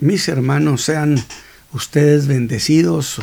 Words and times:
Mis 0.00 0.28
hermanos, 0.28 0.82
sean 0.84 1.20
ustedes 1.72 2.28
bendecidos. 2.28 3.20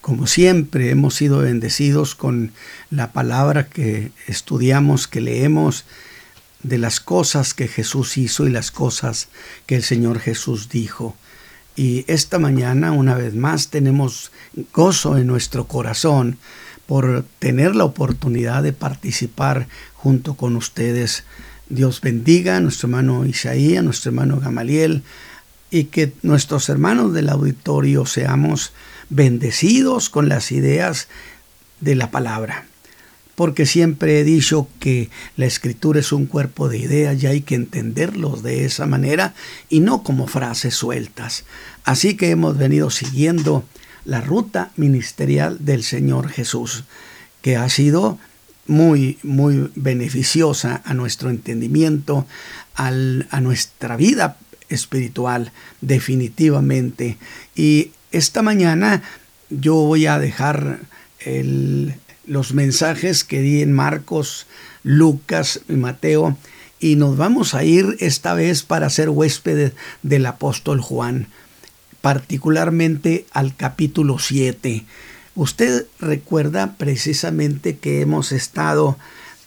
Como 0.00 0.28
siempre 0.28 0.90
hemos 0.90 1.16
sido 1.16 1.38
bendecidos 1.38 2.14
con 2.14 2.52
la 2.90 3.10
palabra 3.10 3.66
que 3.66 4.12
estudiamos, 4.28 5.08
que 5.08 5.20
leemos, 5.20 5.84
de 6.62 6.78
las 6.78 7.00
cosas 7.00 7.54
que 7.54 7.66
Jesús 7.66 8.18
hizo 8.18 8.46
y 8.46 8.50
las 8.50 8.70
cosas 8.70 9.30
que 9.66 9.74
el 9.74 9.82
Señor 9.82 10.20
Jesús 10.20 10.68
dijo. 10.68 11.16
Y 11.74 12.04
esta 12.06 12.38
mañana, 12.38 12.92
una 12.92 13.16
vez 13.16 13.34
más, 13.34 13.70
tenemos 13.70 14.30
gozo 14.72 15.18
en 15.18 15.26
nuestro 15.26 15.66
corazón 15.66 16.38
por 16.86 17.24
tener 17.40 17.74
la 17.74 17.84
oportunidad 17.84 18.62
de 18.62 18.72
participar 18.72 19.66
junto 19.94 20.34
con 20.34 20.54
ustedes. 20.54 21.24
Dios 21.68 22.00
bendiga 22.00 22.58
a 22.58 22.60
nuestro 22.60 22.86
hermano 22.86 23.26
Isaías, 23.26 23.80
a 23.80 23.82
nuestro 23.82 24.10
hermano 24.10 24.38
Gamaliel, 24.38 25.02
y 25.70 25.84
que 25.84 26.12
nuestros 26.22 26.68
hermanos 26.68 27.12
del 27.12 27.28
auditorio 27.28 28.04
seamos 28.04 28.72
bendecidos 29.08 30.10
con 30.10 30.28
las 30.28 30.52
ideas 30.52 31.08
de 31.80 31.94
la 31.94 32.10
palabra. 32.10 32.66
Porque 33.36 33.64
siempre 33.64 34.20
he 34.20 34.24
dicho 34.24 34.68
que 34.80 35.08
la 35.36 35.46
escritura 35.46 36.00
es 36.00 36.12
un 36.12 36.26
cuerpo 36.26 36.68
de 36.68 36.78
ideas 36.78 37.22
y 37.22 37.26
hay 37.26 37.40
que 37.40 37.54
entenderlos 37.54 38.42
de 38.42 38.66
esa 38.66 38.86
manera 38.86 39.34
y 39.70 39.80
no 39.80 40.02
como 40.02 40.26
frases 40.26 40.74
sueltas. 40.74 41.44
Así 41.84 42.16
que 42.16 42.30
hemos 42.30 42.58
venido 42.58 42.90
siguiendo 42.90 43.64
la 44.04 44.20
ruta 44.20 44.72
ministerial 44.76 45.58
del 45.60 45.84
Señor 45.84 46.28
Jesús, 46.28 46.84
que 47.40 47.56
ha 47.56 47.68
sido 47.70 48.18
muy, 48.66 49.18
muy 49.22 49.70
beneficiosa 49.74 50.82
a 50.84 50.92
nuestro 50.92 51.30
entendimiento, 51.30 52.26
a 52.74 53.40
nuestra 53.40 53.96
vida 53.96 54.36
espiritual, 54.70 55.52
definitivamente. 55.80 57.18
Y 57.54 57.90
esta 58.12 58.42
mañana 58.42 59.02
yo 59.50 59.74
voy 59.74 60.06
a 60.06 60.18
dejar 60.18 60.80
los 62.26 62.54
mensajes 62.54 63.24
que 63.24 63.40
di 63.40 63.60
en 63.60 63.72
Marcos, 63.72 64.46
Lucas 64.82 65.60
y 65.68 65.74
Mateo 65.74 66.36
y 66.80 66.96
nos 66.96 67.16
vamos 67.16 67.54
a 67.54 67.62
ir 67.62 67.96
esta 68.00 68.32
vez 68.32 68.62
para 68.62 68.88
ser 68.88 69.10
huéspedes 69.10 69.72
del 70.02 70.24
apóstol 70.24 70.80
Juan, 70.80 71.28
particularmente 72.00 73.26
al 73.32 73.54
capítulo 73.54 74.18
7. 74.18 74.84
Usted 75.34 75.86
recuerda 76.00 76.74
precisamente 76.78 77.76
que 77.76 78.00
hemos 78.00 78.32
estado 78.32 78.96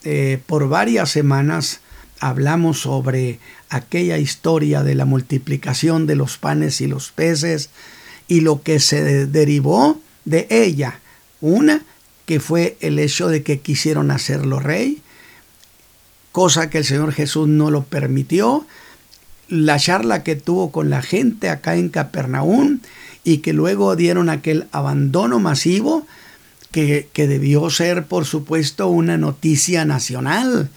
eh, 0.03 0.39
por 0.45 0.69
varias 0.69 1.09
semanas 1.09 1.81
hablamos 2.19 2.81
sobre 2.81 3.39
aquella 3.69 4.17
historia 4.17 4.83
de 4.83 4.95
la 4.95 5.05
multiplicación 5.05 6.07
de 6.07 6.15
los 6.15 6.37
panes 6.37 6.79
y 6.81 6.87
los 6.87 7.11
peces 7.11 7.69
y 8.27 8.41
lo 8.41 8.61
que 8.61 8.79
se 8.79 9.27
derivó 9.27 9.99
de 10.25 10.47
ella. 10.49 10.99
Una, 11.41 11.83
que 12.25 12.39
fue 12.39 12.77
el 12.79 12.99
hecho 12.99 13.27
de 13.27 13.43
que 13.43 13.59
quisieron 13.59 14.11
hacerlo 14.11 14.59
rey, 14.59 15.01
cosa 16.31 16.69
que 16.69 16.79
el 16.79 16.85
Señor 16.85 17.11
Jesús 17.11 17.47
no 17.47 17.69
lo 17.69 17.83
permitió. 17.83 18.65
La 19.49 19.77
charla 19.77 20.23
que 20.23 20.35
tuvo 20.35 20.71
con 20.71 20.89
la 20.89 21.01
gente 21.01 21.49
acá 21.49 21.75
en 21.75 21.89
Capernaum 21.89 22.79
y 23.23 23.39
que 23.39 23.53
luego 23.53 23.95
dieron 23.95 24.29
aquel 24.29 24.67
abandono 24.71 25.39
masivo 25.39 26.07
que, 26.71 27.09
que 27.11 27.27
debió 27.27 27.69
ser, 27.69 28.05
por 28.05 28.25
supuesto, 28.25 28.87
una 28.87 29.17
noticia 29.17 29.85
nacional 29.85 30.69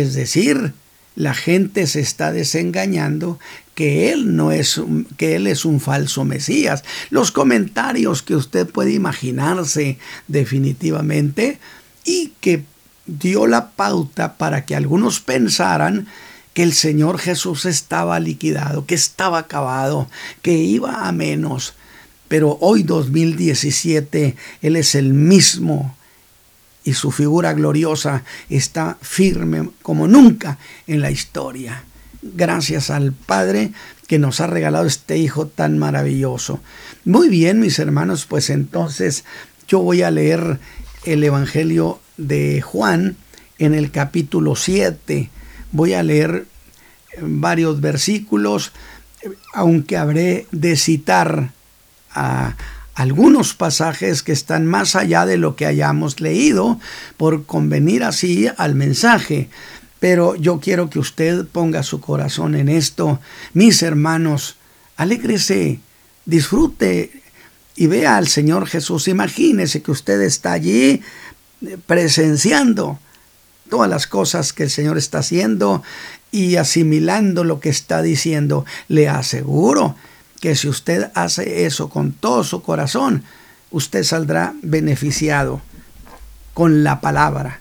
es 0.00 0.14
decir, 0.14 0.72
la 1.14 1.34
gente 1.34 1.86
se 1.86 2.00
está 2.00 2.30
desengañando 2.30 3.38
que 3.74 4.12
él 4.12 4.36
no 4.36 4.52
es 4.52 4.80
que 5.16 5.36
él 5.36 5.46
es 5.46 5.64
un 5.64 5.80
falso 5.80 6.24
mesías. 6.24 6.84
Los 7.10 7.32
comentarios 7.32 8.22
que 8.22 8.36
usted 8.36 8.66
puede 8.66 8.92
imaginarse 8.92 9.98
definitivamente 10.28 11.58
y 12.04 12.32
que 12.40 12.64
dio 13.06 13.46
la 13.46 13.70
pauta 13.70 14.36
para 14.36 14.64
que 14.66 14.76
algunos 14.76 15.20
pensaran 15.20 16.06
que 16.52 16.62
el 16.62 16.72
Señor 16.72 17.18
Jesús 17.18 17.64
estaba 17.64 18.18
liquidado, 18.20 18.86
que 18.86 18.94
estaba 18.94 19.38
acabado, 19.38 20.08
que 20.42 20.54
iba 20.54 21.06
a 21.06 21.12
menos. 21.12 21.74
Pero 22.28 22.58
hoy 22.60 22.82
2017 22.82 24.36
Él 24.62 24.76
es 24.76 24.94
el 24.94 25.14
mismo 25.14 25.95
y 26.86 26.94
su 26.94 27.10
figura 27.10 27.52
gloriosa 27.52 28.22
está 28.48 28.96
firme 29.02 29.68
como 29.82 30.06
nunca 30.06 30.56
en 30.86 31.02
la 31.02 31.10
historia. 31.10 31.82
Gracias 32.22 32.90
al 32.90 33.12
Padre 33.12 33.72
que 34.06 34.20
nos 34.20 34.40
ha 34.40 34.46
regalado 34.46 34.86
este 34.86 35.18
Hijo 35.18 35.48
tan 35.48 35.78
maravilloso. 35.78 36.60
Muy 37.04 37.28
bien, 37.28 37.58
mis 37.58 37.80
hermanos, 37.80 38.24
pues 38.26 38.50
entonces 38.50 39.24
yo 39.66 39.80
voy 39.80 40.02
a 40.02 40.12
leer 40.12 40.60
el 41.04 41.24
Evangelio 41.24 41.98
de 42.16 42.62
Juan 42.62 43.16
en 43.58 43.74
el 43.74 43.90
capítulo 43.90 44.54
7. 44.54 45.28
Voy 45.72 45.92
a 45.92 46.04
leer 46.04 46.46
varios 47.20 47.80
versículos, 47.80 48.70
aunque 49.52 49.96
habré 49.96 50.46
de 50.52 50.76
citar 50.76 51.50
a 52.12 52.54
algunos 52.96 53.52
pasajes 53.52 54.22
que 54.22 54.32
están 54.32 54.66
más 54.66 54.96
allá 54.96 55.26
de 55.26 55.36
lo 55.36 55.54
que 55.54 55.66
hayamos 55.66 56.18
leído 56.18 56.80
por 57.18 57.44
convenir 57.44 58.02
así 58.02 58.48
al 58.56 58.74
mensaje. 58.74 59.50
Pero 60.00 60.34
yo 60.34 60.60
quiero 60.60 60.88
que 60.88 60.98
usted 60.98 61.46
ponga 61.46 61.82
su 61.82 62.00
corazón 62.00 62.54
en 62.54 62.70
esto. 62.70 63.20
Mis 63.52 63.82
hermanos, 63.82 64.56
alégrese, 64.96 65.80
disfrute 66.24 67.22
y 67.76 67.86
vea 67.86 68.16
al 68.16 68.28
Señor 68.28 68.66
Jesús. 68.66 69.08
Imagínese 69.08 69.82
que 69.82 69.90
usted 69.90 70.22
está 70.22 70.52
allí 70.52 71.02
eh, 71.66 71.76
presenciando 71.86 72.98
todas 73.68 73.90
las 73.90 74.06
cosas 74.06 74.54
que 74.54 74.62
el 74.62 74.70
Señor 74.70 74.96
está 74.96 75.18
haciendo 75.18 75.82
y 76.32 76.56
asimilando 76.56 77.44
lo 77.44 77.60
que 77.60 77.68
está 77.68 78.00
diciendo. 78.00 78.64
Le 78.88 79.10
aseguro 79.10 79.96
que 80.40 80.54
si 80.54 80.68
usted 80.68 81.10
hace 81.14 81.66
eso 81.66 81.88
con 81.88 82.12
todo 82.12 82.44
su 82.44 82.62
corazón, 82.62 83.24
usted 83.70 84.04
saldrá 84.04 84.54
beneficiado 84.62 85.60
con 86.54 86.84
la 86.84 87.00
palabra. 87.00 87.60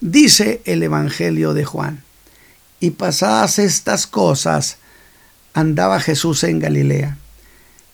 Dice 0.00 0.62
el 0.64 0.82
Evangelio 0.82 1.54
de 1.54 1.64
Juan, 1.64 2.02
y 2.80 2.90
pasadas 2.90 3.58
estas 3.58 4.06
cosas, 4.06 4.76
andaba 5.54 6.00
Jesús 6.00 6.44
en 6.44 6.58
Galilea, 6.58 7.16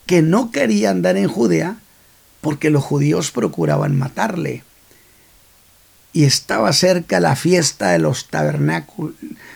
que 0.06 0.20
no 0.20 0.50
quería 0.50 0.90
andar 0.90 1.16
en 1.16 1.28
Judea, 1.28 1.76
porque 2.40 2.70
los 2.70 2.82
judíos 2.82 3.30
procuraban 3.30 3.96
matarle. 3.96 4.64
Y 6.12 6.24
estaba 6.24 6.72
cerca 6.72 7.20
la 7.20 7.36
fiesta 7.36 7.90
de 7.90 8.00
los 8.00 8.28
tabernáculos, 8.28 9.14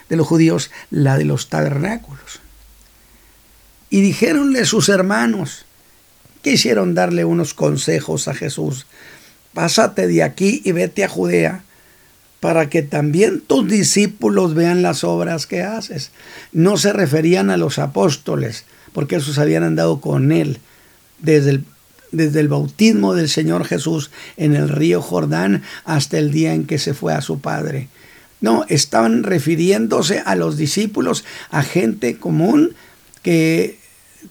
de 0.09 0.15
los 0.15 0.25
judíos, 0.25 0.71
la 0.89 1.17
de 1.17 1.25
los 1.25 1.49
tabernáculos. 1.49 2.39
Y 3.89 4.01
dijéronle 4.01 4.65
sus 4.65 4.89
hermanos, 4.89 5.65
quisieron 6.41 6.93
darle 6.93 7.25
unos 7.25 7.53
consejos 7.53 8.27
a 8.27 8.33
Jesús, 8.33 8.85
pásate 9.53 10.07
de 10.07 10.23
aquí 10.23 10.61
y 10.65 10.71
vete 10.71 11.03
a 11.03 11.09
Judea, 11.09 11.63
para 12.39 12.69
que 12.69 12.83
también 12.83 13.41
tus 13.41 13.67
discípulos 13.67 14.53
vean 14.53 14.81
las 14.81 15.03
obras 15.03 15.47
que 15.47 15.63
haces. 15.63 16.11
No 16.51 16.77
se 16.77 16.93
referían 16.93 17.49
a 17.49 17.57
los 17.57 17.79
apóstoles, 17.79 18.65
porque 18.93 19.15
esos 19.15 19.39
habían 19.39 19.63
andado 19.63 19.99
con 20.01 20.31
él 20.31 20.59
desde 21.19 21.49
el, 21.51 21.65
desde 22.11 22.39
el 22.39 22.47
bautismo 22.47 23.13
del 23.13 23.29
Señor 23.29 23.65
Jesús 23.65 24.11
en 24.37 24.55
el 24.55 24.69
río 24.69 25.01
Jordán 25.01 25.63
hasta 25.83 26.19
el 26.19 26.31
día 26.31 26.53
en 26.53 26.65
que 26.65 26.77
se 26.77 26.93
fue 26.93 27.13
a 27.13 27.21
su 27.21 27.39
Padre. 27.39 27.89
No, 28.39 28.65
estaban 28.69 29.23
refiriéndose 29.23 30.19
a 30.19 30.35
los 30.35 30.57
discípulos, 30.57 31.25
a 31.49 31.63
gente 31.63 32.17
común 32.17 32.75
que 33.23 33.76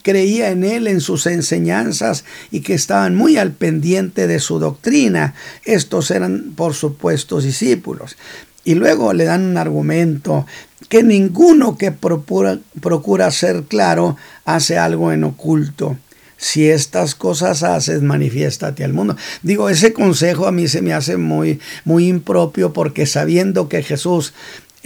creía 0.03 0.51
en 0.51 0.65
él, 0.65 0.87
en 0.87 1.01
sus 1.01 1.27
enseñanzas 1.27 2.25
y 2.51 2.61
que 2.61 2.75
estaban 2.75 3.15
muy 3.15 3.37
al 3.37 3.53
pendiente 3.53 4.27
de 4.27 4.41
su 4.41 4.59
doctrina. 4.59 5.35
Estos 5.65 6.11
eran, 6.11 6.53
por 6.57 6.75
supuesto, 6.75 7.41
discípulos. 7.41 8.17
Y 8.65 8.75
luego 8.75 9.13
le 9.13 9.25
dan 9.25 9.45
un 9.45 9.57
argumento 9.59 10.45
que 10.89 11.03
ninguno 11.03 11.79
que 11.79 11.93
procura, 11.93 13.31
ser 13.31 13.63
claro 13.65 14.17
hace 14.45 14.77
algo 14.77 15.13
en 15.13 15.25
oculto. 15.25 15.97
Si 16.37 16.69
estas 16.69 17.15
cosas 17.15 17.63
haces, 17.63 18.03
manifiéstate 18.03 18.85
al 18.85 18.93
mundo. 18.93 19.17
Digo, 19.43 19.71
ese 19.71 19.93
consejo 19.93 20.47
a 20.47 20.53
mí 20.53 20.69
se 20.69 20.83
me 20.83 20.93
hace 20.93 21.17
muy, 21.17 21.61
muy 21.85 22.09
impropio 22.09 22.73
porque 22.73 23.07
sabiendo 23.07 23.69
que 23.69 23.83
Jesús 23.83 24.35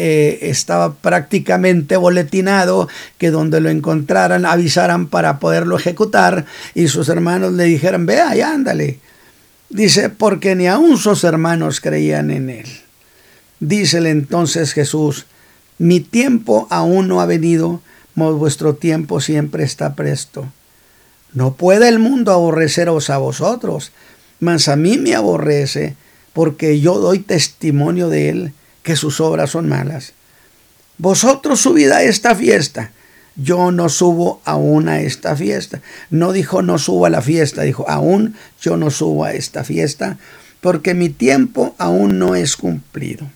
eh, 0.02 0.48
estaba 0.48 0.94
prácticamente 0.94 1.98
boletinado 1.98 2.88
que 3.18 3.30
donde 3.30 3.60
lo 3.60 3.68
encontraran 3.68 4.46
avisaran 4.46 5.08
para 5.08 5.38
poderlo 5.38 5.76
ejecutar 5.76 6.46
y 6.74 6.88
sus 6.88 7.10
hermanos 7.10 7.52
le 7.52 7.64
dijeran, 7.64 8.06
vea 8.06 8.34
y 8.34 8.40
ándale. 8.40 8.98
Dice, 9.68 10.08
porque 10.08 10.54
ni 10.54 10.68
aun 10.68 10.96
sus 10.96 11.22
hermanos 11.22 11.82
creían 11.82 12.30
en 12.30 12.48
él. 12.48 12.66
Dícele 13.60 14.08
entonces 14.08 14.72
Jesús, 14.72 15.26
mi 15.76 16.00
tiempo 16.00 16.66
aún 16.70 17.06
no 17.06 17.20
ha 17.20 17.26
venido, 17.26 17.82
mas 18.14 18.32
vuestro 18.32 18.76
tiempo 18.76 19.20
siempre 19.20 19.64
está 19.64 19.96
presto. 19.96 20.50
No 21.34 21.52
puede 21.52 21.90
el 21.90 21.98
mundo 21.98 22.32
aborreceros 22.32 23.10
a 23.10 23.18
vosotros, 23.18 23.92
mas 24.38 24.68
a 24.68 24.76
mí 24.76 24.96
me 24.96 25.14
aborrece, 25.14 25.94
porque 26.32 26.80
yo 26.80 26.98
doy 26.98 27.18
testimonio 27.18 28.08
de 28.08 28.30
él 28.30 28.54
que 28.90 28.96
sus 28.96 29.20
obras 29.20 29.50
son 29.50 29.68
malas. 29.68 30.14
Vosotros 30.98 31.60
subid 31.60 31.92
a 31.92 32.02
esta 32.02 32.34
fiesta. 32.34 32.90
Yo 33.36 33.70
no 33.70 33.88
subo 33.88 34.42
aún 34.44 34.88
a 34.88 35.00
esta 35.00 35.36
fiesta. 35.36 35.80
No 36.10 36.32
dijo 36.32 36.60
no 36.60 36.76
subo 36.76 37.06
a 37.06 37.10
la 37.10 37.22
fiesta, 37.22 37.62
dijo 37.62 37.88
aún 37.88 38.34
yo 38.60 38.76
no 38.76 38.90
subo 38.90 39.22
a 39.24 39.32
esta 39.32 39.62
fiesta, 39.62 40.18
porque 40.60 40.94
mi 40.94 41.08
tiempo 41.08 41.76
aún 41.78 42.18
no 42.18 42.34
es 42.34 42.56
cumplido. 42.56 43.30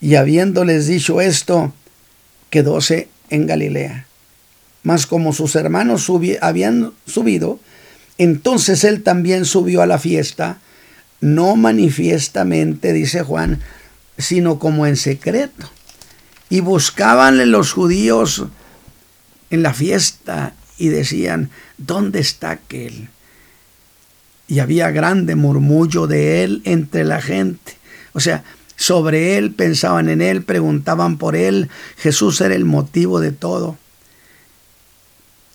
Y 0.00 0.14
habiéndoles 0.14 0.86
dicho 0.86 1.20
esto, 1.20 1.74
quedóse 2.48 3.08
en 3.28 3.46
Galilea. 3.46 4.06
Mas 4.82 5.06
como 5.06 5.34
sus 5.34 5.56
hermanos 5.56 6.10
habían 6.40 6.94
subido, 7.04 7.60
entonces 8.16 8.84
él 8.84 9.02
también 9.02 9.44
subió 9.44 9.82
a 9.82 9.86
la 9.86 9.98
fiesta, 9.98 10.56
no 11.20 11.56
manifiestamente, 11.56 12.94
dice 12.94 13.20
Juan, 13.22 13.60
sino 14.20 14.58
como 14.58 14.86
en 14.86 14.96
secreto. 14.96 15.70
Y 16.48 16.60
buscabanle 16.60 17.46
los 17.46 17.72
judíos 17.72 18.44
en 19.50 19.62
la 19.62 19.74
fiesta 19.74 20.54
y 20.78 20.88
decían, 20.88 21.50
¿dónde 21.78 22.20
está 22.20 22.50
aquel? 22.50 23.08
Y 24.48 24.58
había 24.58 24.90
grande 24.90 25.36
murmullo 25.36 26.06
de 26.06 26.42
él 26.42 26.62
entre 26.64 27.04
la 27.04 27.20
gente. 27.20 27.76
O 28.12 28.20
sea, 28.20 28.42
sobre 28.76 29.36
él 29.36 29.52
pensaban 29.52 30.08
en 30.08 30.22
él, 30.22 30.42
preguntaban 30.42 31.18
por 31.18 31.36
él. 31.36 31.68
Jesús 31.98 32.40
era 32.40 32.54
el 32.54 32.64
motivo 32.64 33.20
de 33.20 33.30
todo. 33.30 33.76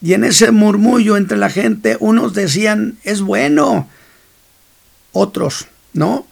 Y 0.02 0.14
en 0.14 0.24
ese 0.24 0.52
murmullo 0.52 1.18
entre 1.18 1.36
la 1.36 1.50
gente, 1.50 1.98
unos 2.00 2.34
decían, 2.34 3.00
es 3.04 3.22
bueno. 3.22 3.90
Otros, 5.12 5.68
no. 5.94 6.28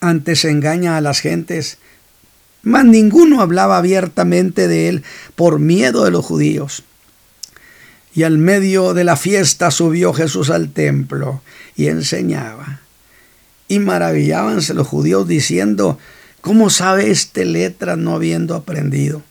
Antes 0.00 0.44
engaña 0.44 0.96
a 0.96 1.00
las 1.00 1.20
gentes. 1.20 1.78
Mas 2.62 2.84
ninguno 2.84 3.40
hablaba 3.40 3.78
abiertamente 3.78 4.68
de 4.68 4.88
él 4.88 5.04
por 5.36 5.58
miedo 5.58 6.04
de 6.04 6.10
los 6.10 6.24
judíos. 6.24 6.84
Y 8.14 8.24
al 8.24 8.38
medio 8.38 8.94
de 8.94 9.04
la 9.04 9.16
fiesta 9.16 9.70
subió 9.70 10.12
Jesús 10.12 10.50
al 10.50 10.70
templo 10.70 11.42
y 11.76 11.88
enseñaba. 11.88 12.80
Y 13.68 13.78
maravillábanse 13.78 14.74
los 14.74 14.86
judíos 14.86 15.28
diciendo, 15.28 15.98
¿cómo 16.40 16.70
sabe 16.70 17.10
este 17.10 17.44
letra 17.44 17.96
no 17.96 18.14
habiendo 18.14 18.54
aprendido? 18.54 19.22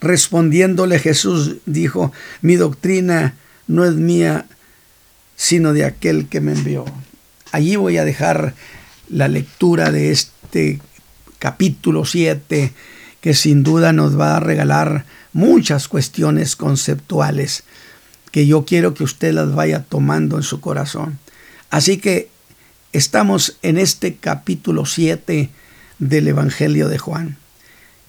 Respondiéndole 0.00 0.98
Jesús 0.98 1.56
dijo, 1.64 2.12
mi 2.42 2.56
doctrina 2.56 3.36
no 3.66 3.84
es 3.84 3.94
mía, 3.94 4.46
sino 5.36 5.72
de 5.72 5.84
aquel 5.84 6.28
que 6.28 6.40
me 6.40 6.52
envió. 6.52 6.84
Allí 7.50 7.76
voy 7.76 7.98
a 7.98 8.04
dejar 8.04 8.54
la 9.12 9.28
lectura 9.28 9.92
de 9.92 10.10
este 10.10 10.80
capítulo 11.38 12.04
7, 12.04 12.72
que 13.20 13.34
sin 13.34 13.62
duda 13.62 13.92
nos 13.92 14.18
va 14.18 14.36
a 14.36 14.40
regalar 14.40 15.04
muchas 15.32 15.86
cuestiones 15.86 16.56
conceptuales 16.56 17.64
que 18.32 18.46
yo 18.46 18.64
quiero 18.64 18.94
que 18.94 19.04
usted 19.04 19.34
las 19.34 19.54
vaya 19.54 19.84
tomando 19.84 20.36
en 20.36 20.42
su 20.42 20.60
corazón. 20.60 21.18
Así 21.70 21.98
que 21.98 22.30
estamos 22.92 23.58
en 23.62 23.78
este 23.78 24.16
capítulo 24.16 24.86
7 24.86 25.50
del 25.98 26.28
Evangelio 26.28 26.88
de 26.88 26.98
Juan. 26.98 27.36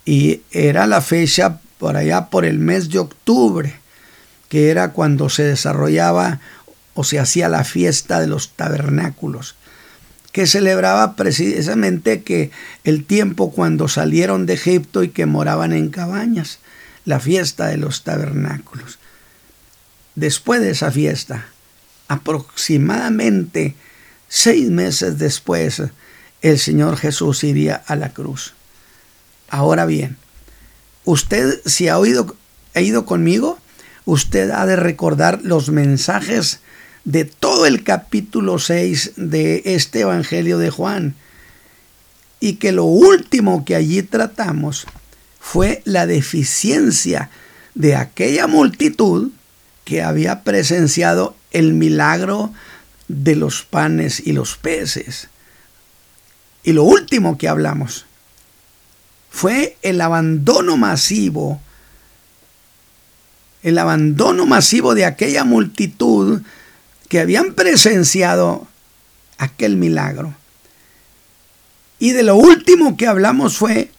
Y 0.06 0.42
era 0.52 0.88
la 0.88 1.02
fecha 1.02 1.60
por 1.78 1.98
allá 1.98 2.30
por 2.30 2.46
el 2.46 2.60
mes 2.60 2.90
de 2.90 3.00
octubre, 3.00 3.76
que 4.48 4.70
era 4.70 4.92
cuando 4.92 5.28
se 5.30 5.44
desarrollaba 5.44 6.40
o 6.94 7.04
se 7.04 7.20
hacía 7.20 7.50
la 7.50 7.64
fiesta 7.64 8.20
de 8.22 8.28
los 8.28 8.52
tabernáculos, 8.52 9.56
que 10.34 10.48
celebraba 10.48 11.16
precisamente 11.16 12.24
que 12.24 12.52
el 12.84 13.06
tiempo 13.06 13.52
cuando 13.52 13.88
salieron 13.88 14.46
de 14.46 14.56
Egipto 14.56 15.04
y 15.04 15.10
que 15.10 15.28
moraban 15.28 15.72
en 15.72 15.90
cabañas 15.90 16.60
la 17.06 17.20
fiesta 17.20 17.68
de 17.68 17.78
los 17.78 18.04
tabernáculos. 18.04 18.98
Después 20.16 20.60
de 20.60 20.72
esa 20.72 20.92
fiesta, 20.92 21.46
aproximadamente 22.08 23.76
seis 24.28 24.72
meses 24.72 25.20
después, 25.20 25.84
el 26.42 26.58
Señor 26.58 26.98
Jesús 26.98 27.44
iría 27.44 27.76
a 27.76 27.96
la 27.96 28.10
cruz. 28.10 28.56
Ahora 29.50 29.86
bien, 29.86 30.18
usted 31.06 31.62
si 31.66 31.90
ha, 31.90 32.00
oído, 32.00 32.36
ha 32.74 32.82
ido 32.82 33.06
conmigo, 33.06 33.60
usted 34.06 34.50
ha 34.50 34.66
de 34.66 34.78
recordar 34.78 35.42
los 35.44 35.70
mensajes 35.70 36.60
de 37.04 37.26
todo 37.26 37.66
el 37.66 37.84
capítulo 37.84 38.60
6 38.60 39.14
de 39.18 39.62
este 39.66 40.02
Evangelio 40.02 40.58
de 40.58 40.70
Juan. 40.70 41.16
Y 42.40 42.56
que 42.56 42.72
lo 42.72 42.86
último 42.86 43.66
que 43.66 43.76
allí 43.76 44.04
tratamos 44.04 44.86
fue 45.40 45.82
la 45.86 46.08
deficiencia 46.08 47.30
de 47.76 47.96
aquella 47.96 48.48
multitud 48.48 49.32
que 49.86 50.02
había 50.02 50.44
presenciado 50.44 51.36
el 51.52 51.74
milagro 51.74 52.54
de 53.08 53.36
los 53.36 53.64
panes 53.64 54.22
y 54.26 54.32
los 54.32 54.58
peces. 54.58 55.30
Y 56.64 56.74
lo 56.74 56.84
último 56.84 57.38
que 57.38 57.50
hablamos 57.50 58.06
fue 59.30 59.78
el 59.82 60.00
abandono 60.00 60.78
masivo, 60.78 61.60
el 63.64 63.78
abandono 63.78 64.46
masivo 64.46 64.96
de 64.96 65.06
aquella 65.06 65.44
multitud 65.44 66.42
que 67.14 67.20
habían 67.20 67.54
presenciado 67.54 68.66
aquel 69.38 69.78
milagro. 69.78 70.34
Y 72.00 72.10
de 72.10 72.24
lo 72.24 72.36
último 72.36 72.98
que 72.98 73.06
hablamos 73.06 73.56
fue 73.56 73.92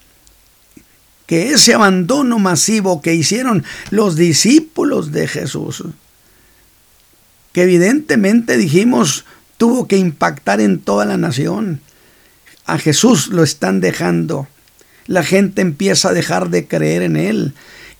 que 1.25 1.51
ese 1.51 1.73
abandono 1.73 2.39
masivo 2.39 3.01
que 3.01 3.15
hicieron 3.15 3.63
los 3.89 4.17
discípulos 4.17 5.13
de 5.13 5.29
Jesús, 5.29 5.85
que 7.53 7.63
evidentemente 7.63 8.57
dijimos 8.57 9.23
tuvo 9.55 9.87
que 9.87 9.95
impactar 9.95 10.59
en 10.59 10.81
toda 10.81 11.05
la 11.05 11.15
nación. 11.15 11.79
A 12.65 12.77
Jesús 12.77 13.27
lo 13.27 13.43
están 13.43 13.79
dejando. 13.79 14.49
La 15.07 15.23
gente 15.23 15.61
empieza 15.61 16.09
a 16.09 16.13
dejar 16.13 16.49
de 16.49 16.67
creer 16.67 17.01
en 17.01 17.15
Él. 17.15 17.53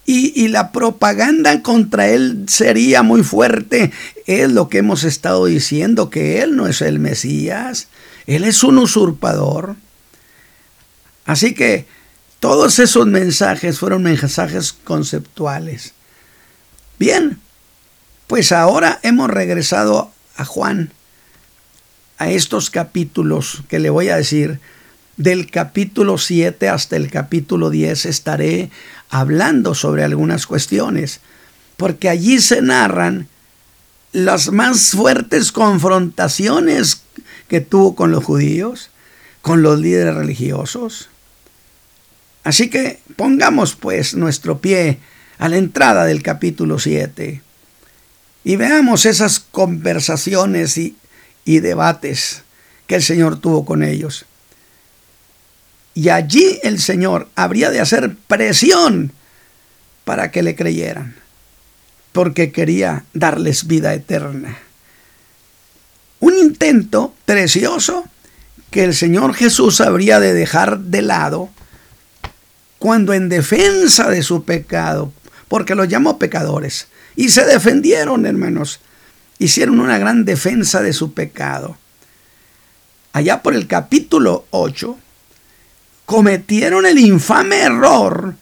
Y, 0.07 0.49
la 0.49 0.71
propaganda 0.71 1.63
contra 1.63 2.07
Él 2.07 2.45
sería 2.47 3.01
muy 3.01 3.23
fuerte. 3.23 3.91
Es 4.27 4.51
lo 4.51 4.69
que 4.69 4.77
hemos 4.77 5.03
estado 5.03 5.45
diciendo, 5.45 6.11
que 6.11 6.41
Él 6.41 6.55
no 6.55 6.67
es 6.67 6.81
el 6.81 6.99
Mesías. 6.99 7.87
Él 8.27 8.43
es 8.43 8.63
un 8.63 8.77
usurpador. 8.77 9.75
Así 11.25 11.55
que 11.55 11.87
todos 12.39 12.77
esos 12.77 13.07
mensajes 13.07 13.79
fueron 13.79 14.03
mensajes 14.03 14.73
conceptuales. 14.73 15.93
Bien, 16.99 17.39
pues 18.27 18.51
ahora 18.51 18.99
hemos 19.01 19.31
regresado 19.31 20.11
a 20.37 20.45
Juan, 20.45 20.91
a 22.19 22.29
estos 22.29 22.69
capítulos 22.69 23.63
que 23.69 23.79
le 23.79 23.89
voy 23.89 24.09
a 24.09 24.17
decir. 24.17 24.59
Del 25.17 25.49
capítulo 25.49 26.17
7 26.17 26.67
hasta 26.69 26.95
el 26.95 27.09
capítulo 27.09 27.69
10 27.69 28.05
estaré 28.05 28.69
hablando 29.09 29.75
sobre 29.75 30.03
algunas 30.03 30.45
cuestiones, 30.45 31.21
porque 31.77 32.09
allí 32.09 32.39
se 32.41 32.61
narran 32.61 33.27
las 34.11 34.51
más 34.51 34.91
fuertes 34.91 35.51
confrontaciones 35.51 37.01
que 37.47 37.61
tuvo 37.61 37.95
con 37.95 38.11
los 38.11 38.23
judíos, 38.23 38.89
con 39.41 39.61
los 39.61 39.79
líderes 39.79 40.15
religiosos, 40.15 41.09
Así 42.45 42.69
que 42.69 42.99
pongamos 43.15 43.75
pues 43.75 44.13
nuestro 44.13 44.59
pie 44.59 44.99
a 45.39 45.49
la 45.49 45.57
entrada 45.57 46.05
del 46.05 46.21
capítulo 46.21 46.77
7 46.77 47.41
y 48.43 48.55
veamos 48.55 49.07
esas 49.07 49.39
conversaciones 49.39 50.77
y, 50.77 50.95
y 51.43 51.59
debates 51.59 52.43
que 52.85 52.95
el 52.95 53.01
Señor 53.01 53.39
tuvo 53.39 53.65
con 53.65 53.81
ellos. 53.81 54.27
Y 55.95 56.09
allí 56.09 56.59
el 56.61 56.79
Señor 56.79 57.29
habría 57.35 57.71
de 57.71 57.79
hacer 57.79 58.15
presión 58.27 59.13
para 60.03 60.29
que 60.29 60.43
le 60.43 60.55
creyeran, 60.55 61.15
porque 62.11 62.51
quería 62.51 63.05
darles 63.13 63.65
vida 63.65 63.93
eterna. 63.93 64.57
Un 66.19 66.37
intento 66.37 67.15
precioso 67.25 68.03
que 68.71 68.83
el 68.83 68.93
Señor 68.93 69.33
Jesús 69.33 69.79
habría 69.79 70.19
de 70.19 70.33
dejar 70.33 70.79
de 70.79 71.01
lado 71.01 71.49
cuando 72.77 73.13
en 73.13 73.29
defensa 73.29 74.09
de 74.09 74.21
su 74.21 74.43
pecado, 74.43 75.13
porque 75.47 75.75
los 75.75 75.87
llamó 75.87 76.19
pecadores, 76.19 76.87
y 77.15 77.29
se 77.29 77.45
defendieron, 77.45 78.25
hermanos, 78.25 78.81
hicieron 79.39 79.79
una 79.79 79.97
gran 79.97 80.25
defensa 80.25 80.81
de 80.81 80.91
su 80.91 81.13
pecado. 81.13 81.77
Allá 83.13 83.41
por 83.41 83.55
el 83.55 83.67
capítulo 83.67 84.45
8, 84.51 84.97
cometieron 86.05 86.85
el 86.85 86.99
infame 86.99 87.61
error 87.61 88.35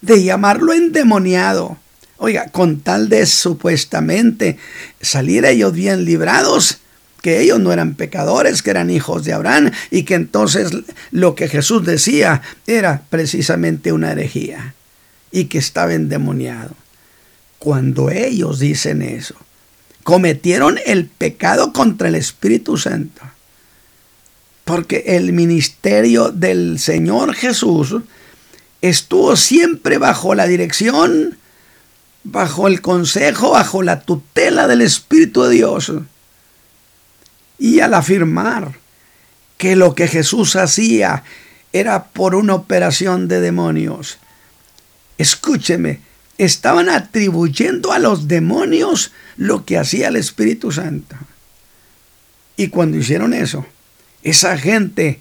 de 0.00 0.24
llamarlo 0.24 0.72
endemoniado. 0.72 1.78
Oiga, 2.18 2.48
con 2.50 2.80
tal 2.80 3.08
de 3.08 3.26
supuestamente 3.26 4.58
salir 5.00 5.44
ellos 5.44 5.72
bien 5.72 6.04
librados, 6.04 6.78
que 7.20 7.40
ellos 7.40 7.60
no 7.60 7.72
eran 7.72 7.94
pecadores, 7.94 8.62
que 8.62 8.70
eran 8.70 8.90
hijos 8.90 9.24
de 9.24 9.32
Abraham 9.32 9.70
y 9.90 10.02
que 10.02 10.14
entonces 10.14 10.70
lo 11.10 11.34
que 11.34 11.48
Jesús 11.48 11.84
decía 11.84 12.42
era 12.66 13.02
precisamente 13.10 13.92
una 13.92 14.12
herejía 14.12 14.74
y 15.30 15.44
que 15.44 15.58
estaba 15.58 15.94
endemoniado. 15.94 16.74
Cuando 17.58 18.10
ellos 18.10 18.58
dicen 18.58 19.02
eso, 19.02 19.36
cometieron 20.02 20.78
el 20.84 21.06
pecado 21.06 21.72
contra 21.72 22.08
el 22.08 22.16
Espíritu 22.16 22.76
Santo. 22.76 23.22
Porque 24.64 25.04
el 25.06 25.32
ministerio 25.32 26.30
del 26.30 26.78
Señor 26.78 27.34
Jesús 27.34 27.96
estuvo 28.80 29.36
siempre 29.36 29.98
bajo 29.98 30.34
la 30.34 30.46
dirección, 30.46 31.38
bajo 32.24 32.68
el 32.68 32.80
consejo, 32.80 33.52
bajo 33.52 33.82
la 33.82 34.00
tutela 34.00 34.68
del 34.68 34.82
Espíritu 34.82 35.42
de 35.42 35.54
Dios. 35.54 35.92
Y 37.58 37.80
al 37.80 37.94
afirmar 37.94 38.78
que 39.58 39.76
lo 39.76 39.94
que 39.94 40.08
Jesús 40.08 40.56
hacía 40.56 41.22
era 41.72 42.04
por 42.04 42.34
una 42.34 42.54
operación 42.54 43.28
de 43.28 43.40
demonios, 43.40 44.18
escúcheme, 45.18 46.00
estaban 46.38 46.88
atribuyendo 46.88 47.92
a 47.92 47.98
los 47.98 48.26
demonios 48.26 49.12
lo 49.36 49.64
que 49.64 49.78
hacía 49.78 50.08
el 50.08 50.16
Espíritu 50.16 50.72
Santo. 50.72 51.16
Y 52.56 52.68
cuando 52.68 52.98
hicieron 52.98 53.32
eso, 53.32 53.64
esa 54.22 54.56
gente 54.56 55.20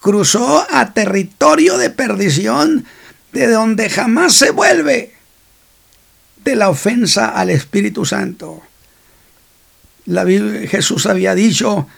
cruzó 0.00 0.66
a 0.70 0.92
territorio 0.92 1.78
de 1.78 1.90
perdición 1.90 2.84
de 3.32 3.48
donde 3.48 3.88
jamás 3.88 4.34
se 4.34 4.50
vuelve 4.50 5.14
de 6.44 6.56
la 6.56 6.68
ofensa 6.68 7.28
al 7.28 7.50
Espíritu 7.50 8.04
Santo. 8.04 8.62
La 10.06 10.26
Jesús 10.26 11.06
había 11.06 11.34
dicho 11.34 11.88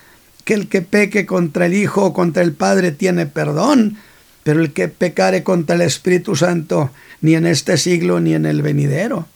que 0.45 0.55
el 0.55 0.69
que 0.69 0.83
peque 0.83 1.26
contra 1.26 1.66
el 1.66 1.75
Hijo 1.75 2.05
o 2.05 2.12
contra 2.12 2.43
el 2.45 2.52
Padre 2.52 2.93
tiene 2.93 3.26
perdón, 3.26 3.99
pero 4.45 4.61
el 4.61 4.73
que 4.73 4.87
pecare 4.87 5.43
contra 5.43 5.75
el 5.75 5.83
Espíritu 5.83 6.37
Santo 6.37 6.93
ni 7.21 7.35
en 7.35 7.47
este 7.47 7.76
siglo 7.76 8.21
ni 8.21 8.35
en 8.35 8.47
el 8.47 8.62
venidero. 8.62 9.26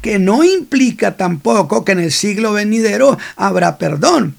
Que 0.00 0.20
no 0.20 0.44
implica 0.44 1.16
tampoco 1.16 1.84
que 1.84 1.92
en 1.92 1.98
el 1.98 2.12
siglo 2.12 2.52
venidero 2.52 3.18
habrá 3.34 3.78
perdón, 3.78 4.36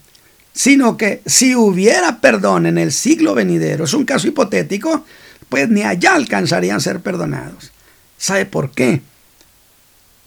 sino 0.54 0.98
que 0.98 1.22
si 1.26 1.56
hubiera 1.56 2.22
perdón 2.22 2.66
en 2.66 2.78
el 2.78 2.92
siglo 2.92 3.36
venidero, 3.36 3.86
es 3.86 3.94
un 3.94 4.06
caso 4.06 4.28
hipotético, 4.28 5.06
pues 5.50 5.70
ni 5.70 5.84
allá 5.84 6.16
alcanzarían 6.16 6.78
a 6.78 6.80
ser 6.80 7.02
perdonados. 7.02 7.72
¿Sabe 8.18 8.46
por 8.46 8.72
qué? 8.72 9.02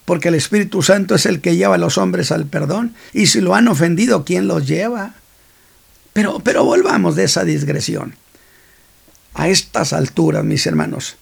porque 0.06 0.28
el 0.28 0.37
Espíritu 0.37 0.83
Santo 0.83 1.16
es 1.16 1.26
el 1.26 1.40
que 1.40 1.56
lleva 1.56 1.75
a 1.75 1.78
los 1.78 1.99
hombres 1.99 2.30
al 2.30 2.47
perdón, 2.47 2.95
y 3.12 3.26
si 3.26 3.40
lo 3.40 3.54
han 3.54 3.68
ofendido, 3.68 4.25
¿quién 4.25 4.47
los 4.47 4.66
lleva? 4.66 5.14
Pero, 6.12 6.38
pero 6.38 6.64
volvamos 6.64 7.16
de 7.16 7.25
esa 7.25 7.45
digresión. 7.45 8.14
A 9.35 9.49
estas 9.49 9.92
alturas, 9.92 10.45
mis 10.45 10.64
hermanos, 10.66 11.16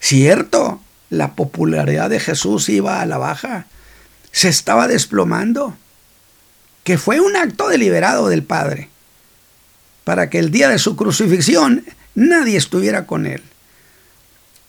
cierto, 0.00 0.80
la 1.10 1.34
popularidad 1.34 2.10
de 2.10 2.18
Jesús 2.18 2.68
iba 2.70 3.02
a 3.02 3.06
la 3.06 3.18
baja, 3.18 3.66
se 4.32 4.48
estaba 4.48 4.88
desplomando, 4.88 5.76
que 6.84 6.98
fue 6.98 7.20
un 7.20 7.36
acto 7.36 7.68
deliberado 7.68 8.28
del 8.28 8.44
Padre, 8.44 8.88
para 10.04 10.30
que 10.30 10.38
el 10.38 10.50
día 10.50 10.68
de 10.68 10.78
su 10.78 10.96
crucifixión 10.96 11.84
nadie 12.14 12.56
estuviera 12.56 13.06
con 13.06 13.26
él. 13.26 13.42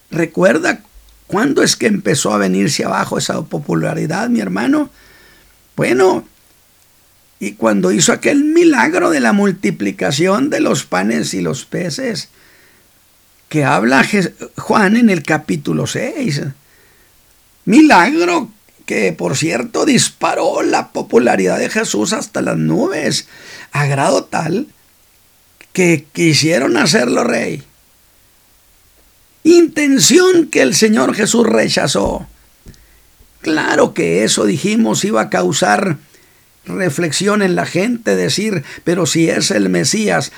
Recuerda 0.10 0.82
¿Cuándo 1.28 1.64
es 1.64 1.76
que 1.76 1.88
empezó 1.88 2.34
a 2.34 2.38
venirse 2.38 2.86
abajo 2.86 3.18
esa 3.18 3.42
popularidad, 3.42 4.30
mi 4.30 4.42
hermano? 4.42 4.90
Bueno, 5.76 6.26
y 7.40 7.54
cuando 7.54 7.92
hizo 7.92 8.14
aquel 8.14 8.44
milagro 8.44 9.10
de 9.10 9.20
la 9.20 9.34
multiplicación 9.34 10.50
de 10.50 10.60
los 10.60 10.86
panes 10.86 11.34
y 11.34 11.42
los 11.42 11.66
peces, 11.66 12.30
que 13.50 13.64
habla 13.64 14.06
Juan 14.58 14.98
en 14.98 15.10
el 15.10 15.24
capítulo 15.24 15.88
6. 15.88 16.44
Milagro 17.66 18.52
que, 18.86 19.12
por 19.14 19.36
cierto, 19.36 19.86
disparó 19.86 20.62
la 20.62 20.92
popularidad 20.92 21.60
de 21.60 21.70
Jesús 21.70 22.14
hasta 22.14 22.42
las 22.42 22.58
nubes, 22.58 23.28
a 23.72 23.86
grado 23.86 24.26
tal 24.26 24.68
que 25.74 26.06
quisieron 26.14 26.78
hacerlo 26.78 27.24
rey 27.24 27.64
intención 29.46 30.48
que 30.48 30.62
el 30.62 30.76
Señor 30.76 31.14
Jesús 31.14 31.48
rechazó. 31.48 32.28
Claro 33.42 33.94
que 33.94 34.24
eso 34.24 34.46
dijimos 34.46 35.06
iba 35.06 35.22
a 35.22 35.30
causar 35.30 35.98
reflexión 36.66 37.44
en 37.44 37.56
la 37.56 37.68
gente, 37.68 38.16
decir, 38.16 38.64
pero 38.84 39.06
si 39.06 39.30
es 39.30 39.52
el 39.52 39.70
Mesías 39.70 40.32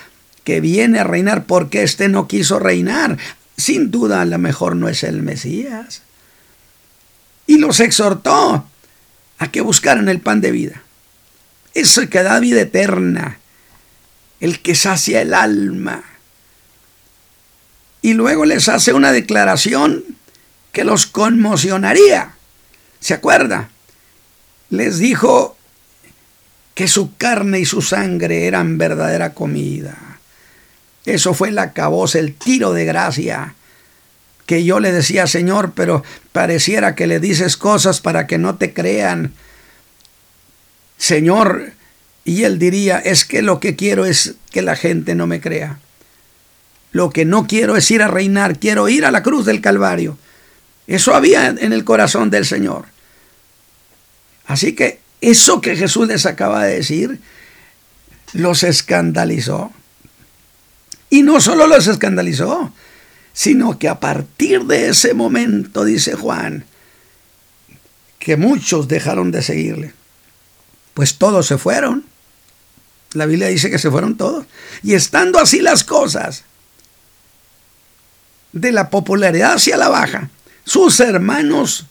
que 0.44 0.60
viene 0.60 1.00
a 1.00 1.06
reinar, 1.06 1.46
¿por 1.46 1.70
qué 1.70 1.84
éste 1.84 2.10
no 2.10 2.27
quiso 2.27 2.60
reinar? 2.60 3.18
Sin 3.56 3.92
duda, 3.92 4.22
a 4.22 4.25
lo 4.25 4.38
mejor 4.38 4.75
no 4.75 4.89
es 4.89 5.04
el 5.04 5.24
Mesías. 5.24 6.01
Y 7.48 7.58
los 7.58 7.80
exhortó 7.80 8.68
a 9.39 9.51
que 9.51 9.62
buscaran 9.62 10.10
el 10.10 10.22
pan 10.22 10.42
de 10.42 10.51
vida. 10.51 10.84
Eso 11.74 12.08
que 12.10 12.22
da 12.22 12.39
vida 12.39 12.62
eterna, 12.62 13.39
el 14.39 14.62
que 14.62 14.75
sacia 14.75 15.22
el 15.22 15.34
alma 15.34 16.04
y 18.08 18.13
luego 18.13 18.46
les 18.46 18.70
hace 18.70 18.94
una 18.94 19.12
declaración 19.12 20.04
que 20.72 20.86
los 20.86 21.08
conmocionaría. 21.08 22.36
¿Se 23.01 23.13
acuerda? 23.13 23.70
Les 24.70 24.98
dijo 25.00 25.58
que 26.74 26.88
su 26.88 27.18
carne 27.18 27.60
y 27.60 27.66
su 27.66 27.82
sangre 27.82 28.48
eran 28.48 28.77
verdadera 28.77 29.34
comida. 29.34 29.98
Eso 31.06 31.34
fue 31.34 31.51
la 31.51 31.74
caboz, 31.74 32.16
el 32.16 32.34
tiro 32.36 32.72
de 32.72 32.86
gracia 32.86 33.56
que 34.48 34.63
yo 34.63 34.80
le 34.80 34.92
decía, 34.92 35.27
Señor, 35.27 35.74
pero 35.75 36.04
pareciera 36.32 36.96
que 36.96 37.06
le 37.06 37.20
dices 37.20 37.58
cosas 37.58 38.01
para 38.01 38.25
que 38.25 38.39
no 38.39 38.56
te 38.56 38.74
crean. 38.74 39.34
Señor, 40.98 41.74
y 42.24 42.44
él 42.44 42.58
diría, 42.58 42.98
es 42.98 43.25
que 43.25 43.42
lo 43.42 43.60
que 43.60 43.75
quiero 43.75 44.06
es 44.06 44.36
que 44.50 44.62
la 44.63 44.75
gente 44.75 45.13
no 45.13 45.27
me 45.27 45.42
crea. 45.42 45.80
Lo 46.94 47.12
que 47.12 47.25
no 47.25 47.46
quiero 47.46 47.75
es 47.75 47.92
ir 47.92 48.01
a 48.01 48.08
reinar, 48.08 48.58
quiero 48.58 48.88
ir 48.89 49.06
a 49.06 49.12
la 49.12 49.22
cruz 49.22 49.46
del 49.46 49.62
Calvario. 49.62 50.18
Eso 50.88 51.13
había 51.13 51.48
en 51.48 51.74
el 51.74 51.84
corazón 51.84 52.30
del 52.30 52.46
Señor. 52.46 52.86
Así 54.46 54.74
que 54.74 55.01
eso 55.20 55.60
que 55.60 55.75
Jesús 55.75 56.08
les 56.08 56.25
acaba 56.25 56.63
de 56.63 56.75
decir 56.75 57.20
los 58.32 58.63
escandalizó. 58.63 59.72
Y 61.10 61.24
no 61.24 61.42
solo 61.42 61.68
los 61.68 61.88
escandalizó, 61.88 62.74
sino 63.38 63.77
que 63.77 63.88
a 63.88 64.00
partir 64.00 64.63
de 64.63 64.89
ese 64.89 65.13
momento, 65.13 65.86
dice 65.86 66.15
Juan, 66.15 66.65
que 68.17 68.36
muchos 68.36 68.88
dejaron 68.88 69.29
de 69.29 69.44
seguirle. 69.44 69.94
Pues 70.96 71.20
todos 71.20 71.46
se 71.46 71.60
fueron. 71.60 72.03
La 73.13 73.27
Biblia 73.27 73.50
dice 73.50 73.70
que 73.70 73.77
se 73.77 73.91
fueron 73.91 74.17
todos. 74.17 74.48
Y 74.82 74.96
estando 74.96 75.38
así 75.38 75.62
las 75.62 75.84
cosas, 75.84 76.46
de 78.53 78.72
la 78.72 78.89
popularidad 78.89 79.53
hacia 79.53 79.77
la 79.77 79.89
baja, 79.89 80.32
sus 80.63 81.00
hermanos 81.00 81.86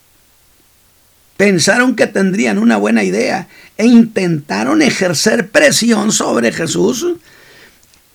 pensaron 1.37 1.95
que 1.95 2.09
tendrían 2.09 2.59
una 2.59 2.77
buena 2.77 3.05
idea 3.05 3.47
e 3.77 3.87
intentaron 3.87 4.83
ejercer 4.83 5.49
presión 5.51 6.11
sobre 6.11 6.51
Jesús. 6.51 7.07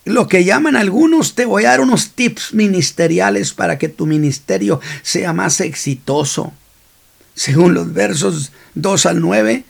Lo 0.06 0.28
que 0.28 0.44
llaman 0.44 0.76
algunos, 0.76 1.36
te 1.36 1.46
voy 1.46 1.66
a 1.66 1.70
dar 1.70 1.82
unos 1.82 2.12
tips 2.12 2.54
ministeriales 2.54 3.54
para 3.54 3.78
que 3.78 3.88
tu 3.90 4.06
ministerio 4.06 4.80
sea 5.04 5.34
más 5.34 5.62
exitoso. 5.62 6.54
Según 7.36 7.74
los 7.74 7.94
versos 7.94 8.52
2 8.76 9.06
al 9.06 9.22
9, 9.22 9.64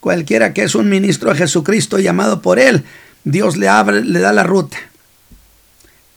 cualquiera 0.00 0.54
que 0.54 0.62
es 0.62 0.74
un 0.74 0.88
ministro 0.88 1.30
de 1.30 1.38
Jesucristo 1.38 1.98
llamado 1.98 2.40
por 2.42 2.58
él, 2.58 2.84
Dios 3.24 3.56
le, 3.56 3.68
abre, 3.68 4.02
le 4.02 4.20
da 4.20 4.32
la 4.32 4.44
ruta 4.44 4.78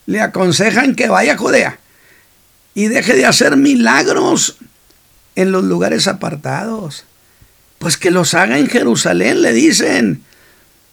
le 0.05 0.21
aconsejan 0.21 0.95
que 0.95 1.07
vaya 1.07 1.33
a 1.33 1.37
Judea 1.37 1.79
y 2.73 2.87
deje 2.87 3.15
de 3.15 3.25
hacer 3.25 3.57
milagros 3.57 4.57
en 5.35 5.51
los 5.51 5.63
lugares 5.63 6.07
apartados. 6.07 7.05
Pues 7.79 7.97
que 7.97 8.11
los 8.11 8.33
haga 8.33 8.59
en 8.59 8.67
Jerusalén, 8.67 9.41
le 9.41 9.53
dicen, 9.53 10.23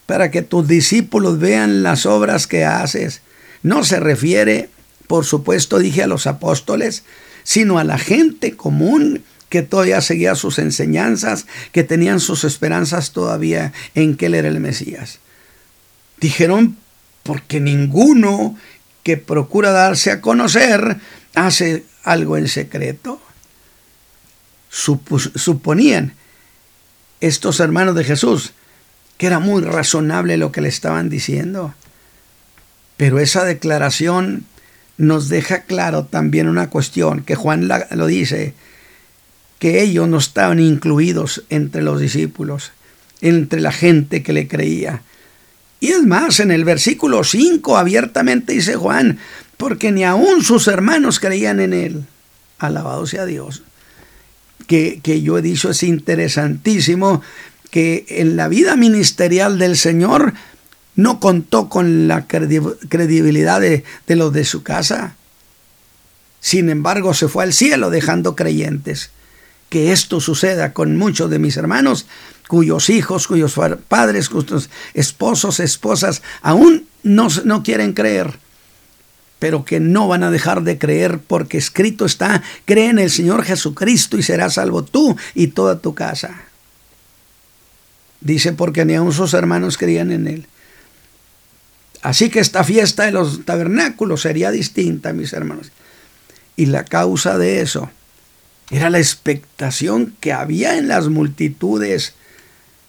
para 0.08 0.30
que 0.30 0.40
tus 0.40 0.66
discípulos 0.66 1.38
vean 1.38 1.82
las 1.82 2.06
obras 2.06 2.46
que 2.46 2.64
haces. 2.64 3.20
No 3.62 3.84
se 3.84 4.00
refiere, 4.00 4.70
por 5.06 5.26
supuesto, 5.26 5.78
dije 5.78 6.02
a 6.02 6.06
los 6.06 6.26
apóstoles, 6.26 7.04
sino 7.42 7.78
a 7.78 7.84
la 7.84 7.98
gente 7.98 8.56
común 8.56 9.22
que 9.50 9.60
todavía 9.60 10.00
seguía 10.00 10.34
sus 10.34 10.58
enseñanzas, 10.58 11.44
que 11.72 11.84
tenían 11.84 12.20
sus 12.20 12.44
esperanzas 12.44 13.12
todavía 13.12 13.74
en 13.94 14.16
que 14.16 14.26
él 14.26 14.34
era 14.34 14.48
el 14.48 14.60
Mesías. 14.60 15.18
Dijeron, 16.18 16.78
porque 17.22 17.60
ninguno 17.60 18.56
que 19.02 19.18
procura 19.18 19.72
darse 19.72 20.10
a 20.10 20.22
conocer 20.22 20.96
hace 21.34 21.84
algo 22.02 22.38
en 22.38 22.48
secreto? 22.48 23.20
suponían 24.70 26.14
estos 27.20 27.60
hermanos 27.60 27.94
de 27.94 28.04
Jesús 28.04 28.54
que 29.18 29.26
era 29.26 29.40
muy 29.40 29.62
razonable 29.62 30.36
lo 30.36 30.52
que 30.52 30.62
le 30.62 30.68
estaban 30.68 31.10
diciendo. 31.10 31.74
Pero 32.96 33.18
esa 33.18 33.44
declaración 33.44 34.46
nos 34.96 35.28
deja 35.28 35.62
claro 35.62 36.04
también 36.04 36.48
una 36.48 36.70
cuestión, 36.70 37.22
que 37.22 37.34
Juan 37.34 37.68
lo 37.68 38.06
dice, 38.06 38.54
que 39.58 39.82
ellos 39.82 40.08
no 40.08 40.18
estaban 40.18 40.60
incluidos 40.60 41.44
entre 41.50 41.82
los 41.82 42.00
discípulos, 42.00 42.72
entre 43.20 43.60
la 43.60 43.72
gente 43.72 44.22
que 44.22 44.32
le 44.32 44.48
creía. 44.48 45.02
Y 45.80 45.88
es 45.88 46.02
más, 46.02 46.40
en 46.40 46.50
el 46.50 46.64
versículo 46.64 47.22
5 47.24 47.76
abiertamente 47.76 48.52
dice 48.52 48.76
Juan, 48.76 49.18
porque 49.56 49.92
ni 49.92 50.04
aun 50.04 50.42
sus 50.42 50.68
hermanos 50.68 51.20
creían 51.20 51.60
en 51.60 51.72
él. 51.72 52.04
Alabado 52.58 53.06
sea 53.06 53.26
Dios. 53.26 53.62
Que, 54.66 55.00
que 55.02 55.22
yo 55.22 55.38
he 55.38 55.42
dicho 55.42 55.70
es 55.70 55.82
interesantísimo 55.82 57.22
que 57.70 58.06
en 58.08 58.36
la 58.36 58.48
vida 58.48 58.76
ministerial 58.76 59.58
del 59.58 59.76
Señor 59.76 60.34
no 60.96 61.20
contó 61.20 61.68
con 61.68 62.08
la 62.08 62.26
credibilidad 62.26 63.60
de, 63.60 63.84
los 64.08 64.32
de 64.32 64.44
su 64.44 64.62
casa. 64.62 65.16
Sin 66.40 66.70
embargo, 66.70 67.14
se 67.14 67.28
fue 67.28 67.44
al 67.44 67.52
cielo 67.52 67.90
dejando 67.90 68.34
creyentes. 68.34 69.10
Que 69.68 69.92
esto 69.92 70.20
suceda 70.20 70.72
con 70.72 70.96
muchos 70.96 71.30
de 71.30 71.38
mis 71.38 71.56
hermanos, 71.56 72.06
cuyos 72.48 72.88
hijos, 72.88 73.28
cuyos 73.28 73.54
padres, 73.86 74.28
cuyos 74.28 74.70
esposos, 74.94 75.60
esposas, 75.60 76.22
aún 76.40 76.86
no, 77.02 77.28
no 77.44 77.62
quieren 77.62 77.92
creer 77.92 78.38
pero 79.38 79.64
que 79.64 79.78
no 79.78 80.08
van 80.08 80.24
a 80.24 80.32
dejar 80.32 80.62
de 80.62 80.78
creer 80.78 81.20
porque 81.20 81.58
escrito 81.58 82.06
está, 82.06 82.42
cree 82.64 82.88
en 82.88 82.98
el 82.98 83.08
Señor 83.08 83.44
Jesucristo 83.44 84.18
y 84.18 84.24
serás 84.24 84.54
salvo 84.54 84.82
tú 84.82 85.16
y 85.32 85.48
toda 85.48 85.78
tu 85.78 85.94
casa. 85.94 86.47
Dice, 88.20 88.52
porque 88.52 88.84
ni 88.84 88.94
aun 88.94 89.12
sus 89.12 89.34
hermanos 89.34 89.78
creían 89.78 90.10
en 90.10 90.26
él. 90.26 90.46
Así 92.02 92.30
que 92.30 92.40
esta 92.40 92.64
fiesta 92.64 93.04
de 93.04 93.12
los 93.12 93.44
tabernáculos 93.44 94.22
sería 94.22 94.50
distinta, 94.50 95.12
mis 95.12 95.32
hermanos. 95.32 95.70
Y 96.56 96.66
la 96.66 96.84
causa 96.84 97.38
de 97.38 97.60
eso 97.60 97.90
era 98.70 98.90
la 98.90 98.98
expectación 98.98 100.14
que 100.20 100.32
había 100.32 100.76
en 100.76 100.88
las 100.88 101.08
multitudes, 101.08 102.14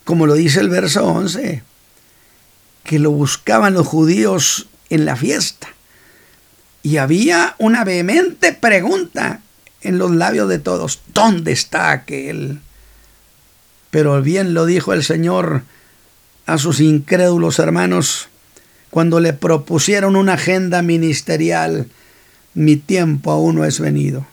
como 0.03 0.25
lo 0.25 0.33
dice 0.33 0.59
el 0.59 0.69
verso 0.69 1.05
11, 1.05 1.63
que 2.83 2.99
lo 2.99 3.11
buscaban 3.11 3.73
los 3.73 3.87
judíos 3.87 4.67
en 4.89 5.05
la 5.05 5.15
fiesta. 5.15 5.69
Y 6.81 6.97
había 6.97 7.55
una 7.59 7.83
vehemente 7.83 8.53
pregunta 8.53 9.41
en 9.81 9.97
los 9.97 10.11
labios 10.11 10.49
de 10.49 10.59
todos, 10.59 11.01
¿dónde 11.13 11.51
está 11.51 11.91
aquel? 11.91 12.59
Pero 13.91 14.21
bien 14.21 14.53
lo 14.53 14.65
dijo 14.65 14.93
el 14.93 15.03
Señor 15.03 15.63
a 16.45 16.57
sus 16.57 16.79
incrédulos 16.79 17.59
hermanos 17.59 18.29
cuando 18.89 19.19
le 19.19 19.33
propusieron 19.33 20.15
una 20.15 20.33
agenda 20.33 20.81
ministerial, 20.81 21.87
mi 22.53 22.75
tiempo 22.75 23.31
aún 23.31 23.55
no 23.55 23.65
es 23.65 23.79
venido. 23.79 24.25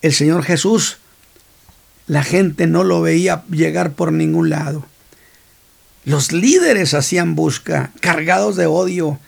El 0.00 0.12
Señor 0.12 0.44
Jesús, 0.44 0.98
la 2.06 2.22
gente 2.22 2.66
no 2.66 2.84
lo 2.84 3.00
veía 3.00 3.44
llegar 3.50 3.92
por 3.94 4.12
ningún 4.12 4.50
lado. 4.50 4.86
Los 6.04 6.32
líderes 6.32 6.94
hacían 6.94 7.34
busca, 7.34 7.90
cargados 8.00 8.56
de 8.56 8.66
odio, 8.66 9.18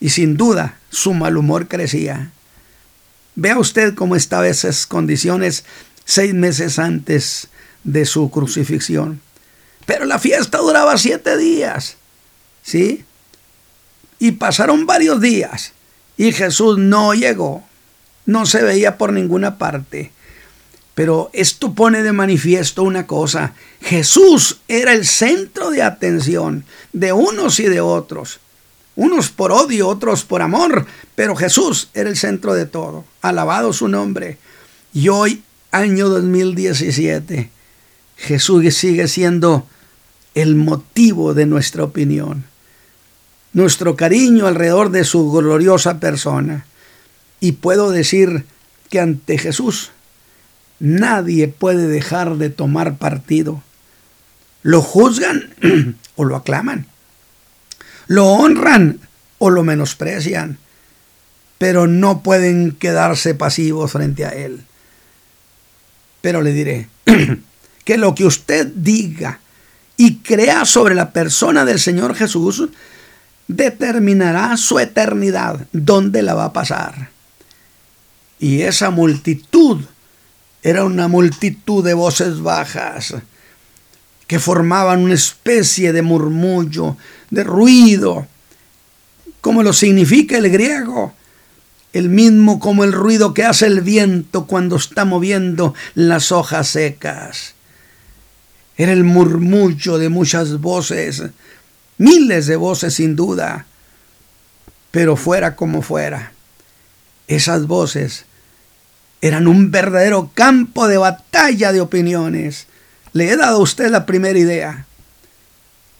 y 0.00 0.08
sin 0.10 0.36
duda 0.36 0.78
su 0.90 1.14
mal 1.14 1.36
humor 1.36 1.68
crecía. 1.68 2.30
Vea 3.36 3.58
usted 3.58 3.94
cómo 3.94 4.16
estaban 4.16 4.48
esas 4.48 4.86
condiciones 4.86 5.64
seis 6.04 6.34
meses 6.34 6.78
antes 6.78 7.48
de 7.84 8.06
su 8.06 8.30
crucifixión. 8.30 9.20
Pero 9.86 10.06
la 10.06 10.18
fiesta 10.18 10.58
duraba 10.58 10.96
siete 10.98 11.36
días. 11.36 11.96
¿Sí? 12.62 13.04
Y 14.18 14.32
pasaron 14.32 14.86
varios 14.86 15.20
días 15.20 15.72
y 16.16 16.32
Jesús 16.32 16.78
no 16.78 17.14
llegó. 17.14 17.64
No 18.26 18.46
se 18.46 18.62
veía 18.62 18.96
por 18.96 19.12
ninguna 19.12 19.58
parte. 19.58 20.12
Pero 20.94 21.28
esto 21.32 21.74
pone 21.74 22.02
de 22.02 22.12
manifiesto 22.12 22.84
una 22.84 23.06
cosa. 23.06 23.54
Jesús 23.80 24.60
era 24.68 24.92
el 24.92 25.04
centro 25.04 25.70
de 25.70 25.82
atención 25.82 26.64
de 26.92 27.12
unos 27.12 27.58
y 27.60 27.64
de 27.64 27.80
otros. 27.80 28.40
Unos 28.96 29.28
por 29.28 29.50
odio, 29.50 29.88
otros 29.88 30.24
por 30.24 30.40
amor. 30.40 30.86
Pero 31.16 31.34
Jesús 31.34 31.88
era 31.94 32.08
el 32.08 32.16
centro 32.16 32.54
de 32.54 32.66
todo. 32.66 33.04
Alabado 33.20 33.72
su 33.72 33.88
nombre. 33.88 34.38
Y 34.92 35.08
hoy, 35.08 35.42
año 35.72 36.08
2017, 36.08 37.50
Jesús 38.16 38.74
sigue 38.74 39.08
siendo 39.08 39.66
el 40.34 40.56
motivo 40.56 41.34
de 41.34 41.46
nuestra 41.46 41.84
opinión, 41.84 42.44
nuestro 43.52 43.96
cariño 43.96 44.46
alrededor 44.46 44.90
de 44.90 45.04
su 45.04 45.30
gloriosa 45.30 46.00
persona. 46.00 46.66
Y 47.40 47.52
puedo 47.52 47.90
decir 47.90 48.44
que 48.90 49.00
ante 49.00 49.38
Jesús 49.38 49.90
nadie 50.78 51.48
puede 51.48 51.86
dejar 51.86 52.36
de 52.36 52.50
tomar 52.50 52.96
partido. 52.96 53.62
Lo 54.62 54.80
juzgan 54.80 55.54
o 56.16 56.24
lo 56.24 56.36
aclaman. 56.36 56.86
Lo 58.06 58.26
honran 58.26 59.00
o 59.38 59.50
lo 59.50 59.62
menosprecian. 59.62 60.58
Pero 61.58 61.86
no 61.86 62.22
pueden 62.22 62.72
quedarse 62.72 63.34
pasivos 63.34 63.92
frente 63.92 64.24
a 64.24 64.30
Él. 64.30 64.64
Pero 66.20 66.42
le 66.42 66.52
diré, 66.52 66.88
que 67.84 67.98
lo 67.98 68.14
que 68.14 68.24
usted 68.24 68.66
diga 68.74 69.40
y 69.96 70.16
crea 70.16 70.64
sobre 70.64 70.94
la 70.94 71.12
persona 71.12 71.64
del 71.64 71.78
Señor 71.78 72.14
Jesús 72.14 72.68
determinará 73.46 74.56
su 74.56 74.78
eternidad, 74.78 75.66
dónde 75.72 76.22
la 76.22 76.34
va 76.34 76.46
a 76.46 76.52
pasar. 76.52 77.10
Y 78.38 78.62
esa 78.62 78.90
multitud 78.90 79.82
era 80.62 80.84
una 80.84 81.08
multitud 81.08 81.84
de 81.84 81.94
voces 81.94 82.40
bajas 82.40 83.14
que 84.26 84.38
formaban 84.38 85.00
una 85.00 85.14
especie 85.14 85.92
de 85.92 86.02
murmullo, 86.02 86.96
de 87.30 87.44
ruido, 87.44 88.26
como 89.40 89.62
lo 89.62 89.74
significa 89.74 90.38
el 90.38 90.48
griego, 90.48 91.12
el 91.92 92.08
mismo 92.08 92.58
como 92.58 92.82
el 92.82 92.92
ruido 92.92 93.34
que 93.34 93.44
hace 93.44 93.66
el 93.66 93.82
viento 93.82 94.46
cuando 94.46 94.76
está 94.76 95.04
moviendo 95.04 95.74
las 95.94 96.32
hojas 96.32 96.68
secas. 96.68 97.53
Era 98.76 98.92
el 98.92 99.04
murmullo 99.04 99.98
de 99.98 100.08
muchas 100.08 100.60
voces, 100.60 101.22
miles 101.98 102.46
de 102.46 102.56
voces 102.56 102.94
sin 102.94 103.14
duda, 103.14 103.66
pero 104.90 105.16
fuera 105.16 105.54
como 105.54 105.82
fuera, 105.82 106.32
esas 107.28 107.66
voces 107.66 108.26
eran 109.20 109.46
un 109.46 109.70
verdadero 109.70 110.30
campo 110.34 110.86
de 110.88 110.98
batalla 110.98 111.72
de 111.72 111.80
opiniones. 111.80 112.66
Le 113.12 113.30
he 113.30 113.36
dado 113.36 113.56
a 113.56 113.62
usted 113.62 113.90
la 113.90 114.06
primera 114.06 114.38
idea. 114.38 114.86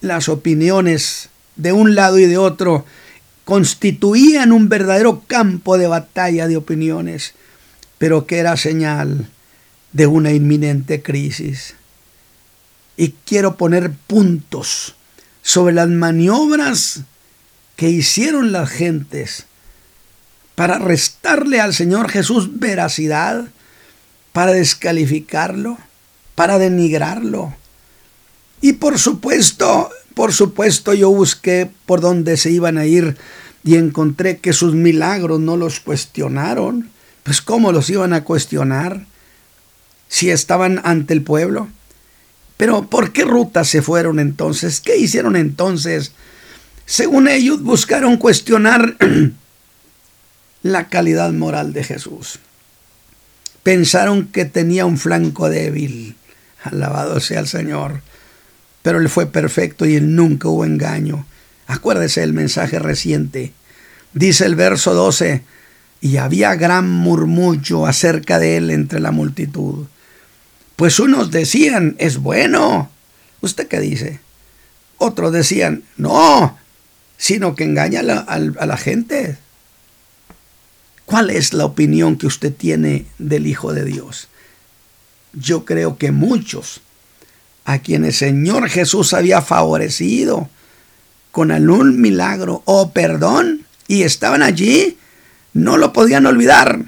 Las 0.01 0.29
opiniones 0.29 1.31
de 1.57 1.73
un 1.73 1.95
lado 1.95 2.19
y 2.19 2.27
de 2.27 2.37
otro 2.37 2.85
constituían 3.45 4.53
un 4.53 4.69
verdadero 4.69 5.23
campo 5.27 5.79
de 5.79 5.87
batalla 5.87 6.49
de 6.49 6.57
opiniones, 6.57 7.35
pero 7.99 8.27
que 8.27 8.39
era 8.39 8.57
señal 8.57 9.29
de 9.93 10.07
una 10.07 10.33
inminente 10.33 11.03
crisis 11.03 11.77
y 12.97 13.15
quiero 13.25 13.57
poner 13.57 13.93
puntos 14.07 14.95
sobre 15.43 15.75
las 15.75 15.89
maniobras 15.89 17.01
que 17.77 17.91
hicieron 17.91 18.53
las 18.53 18.71
gentes 18.71 19.47
para 20.55 20.79
restarle 20.79 21.61
al 21.61 21.75
Señor 21.75 22.09
Jesús 22.09 22.59
veracidad, 22.59 23.47
para 24.33 24.53
descalificarlo, 24.53 25.79
para 26.35 26.59
denigrarlo. 26.59 27.55
Y 28.61 28.75
por 28.75 28.99
supuesto, 28.99 29.91
por 30.15 30.33
supuesto 30.33 30.95
yo 30.95 31.11
busqué 31.11 31.71
por 31.87 32.01
dónde 32.01 32.37
se 32.37 32.51
iban 32.51 32.79
a 32.79 32.87
ir 32.87 33.17
y 33.65 33.77
encontré 33.77 34.39
que 34.39 34.53
sus 34.53 34.75
milagros 34.75 35.41
no 35.41 35.57
los 35.57 35.81
cuestionaron. 35.81 36.91
Pues 37.25 37.41
¿cómo 37.41 37.73
los 37.73 37.91
iban 37.91 38.13
a 38.13 38.25
cuestionar 38.25 39.07
si 40.09 40.31
estaban 40.31 40.81
ante 40.85 41.15
el 41.15 41.23
pueblo? 41.23 41.69
Pero 42.57 42.89
¿por 42.89 43.13
qué 43.13 43.25
ruta 43.25 43.65
se 43.65 43.83
fueron 43.83 44.19
entonces? 44.19 44.81
¿Qué 44.81 44.97
hicieron 44.97 45.37
entonces? 45.37 46.13
Según 46.87 47.29
ellos 47.29 47.63
buscaron 47.63 48.17
cuestionar 48.17 48.97
la 50.63 50.89
calidad 50.89 51.33
moral 51.33 51.73
de 51.73 51.85
Jesús. 51.85 52.39
Pensaron 53.63 54.27
que 54.27 54.45
tenía 54.45 54.87
un 54.87 54.99
flanco 54.99 55.49
débil. 55.49 56.17
Alabado 56.63 57.21
sea 57.21 57.41
el 57.41 57.49
Señor. 57.49 58.03
Pero 58.83 58.99
él 58.99 59.09
fue 59.09 59.27
perfecto 59.27 59.87
y 59.87 59.97
él 59.97 60.15
nunca 60.15 60.49
hubo 60.49 60.65
engaño. 60.65 61.27
Acuérdese 61.67 62.23
el 62.23 62.35
mensaje 62.35 62.79
reciente. 62.79 63.53
Dice 64.13 64.45
el 64.45 64.55
verso 64.55 64.95
12, 64.95 65.43
y 66.01 66.19
había 66.19 66.55
gran 66.55 66.91
murmullo 66.91 67.87
acerca 67.87 68.39
de 68.39 68.59
él 68.59 68.71
entre 68.71 69.01
la 69.01 69.11
multitud. 69.11 69.87
Pues 70.77 70.99
unos 70.99 71.31
decían, 71.31 71.97
es 71.99 72.19
bueno. 72.19 72.91
¿Usted 73.41 73.69
qué 73.69 73.81
dice? 73.81 74.21
Otros 74.99 75.33
decían, 75.33 75.85
no, 75.97 76.57
sino 77.17 77.55
que 77.55 77.65
engaña 77.65 78.01
a 78.01 78.67
la, 78.67 78.77
gente. 78.77 79.39
¿Cuál 81.05 81.31
es 81.31 81.53
la 81.53 81.65
opinión 81.67 82.17
que 82.17 82.27
usted 82.27 82.53
tiene 82.53 83.07
del 83.19 83.47
Hijo 83.47 83.73
de 83.73 83.85
Dios? 83.85 84.29
Yo 85.33 85.65
creo 85.65 85.99
que 85.99 86.11
muchos 86.11 86.81
a 87.65 87.79
quienes 87.79 88.23
el 88.23 88.31
Señor 88.31 88.69
Jesús 88.69 89.15
había 89.15 89.43
favorecido 89.43 90.49
con 91.33 91.51
algún 91.51 92.01
milagro 92.01 92.63
o 92.65 92.93
perdón 92.93 93.67
y 93.89 94.03
estaban 94.03 94.43
allí, 94.43 94.99
no 95.53 95.77
lo 95.77 95.93
podían 95.93 96.27
olvidar. 96.27 96.85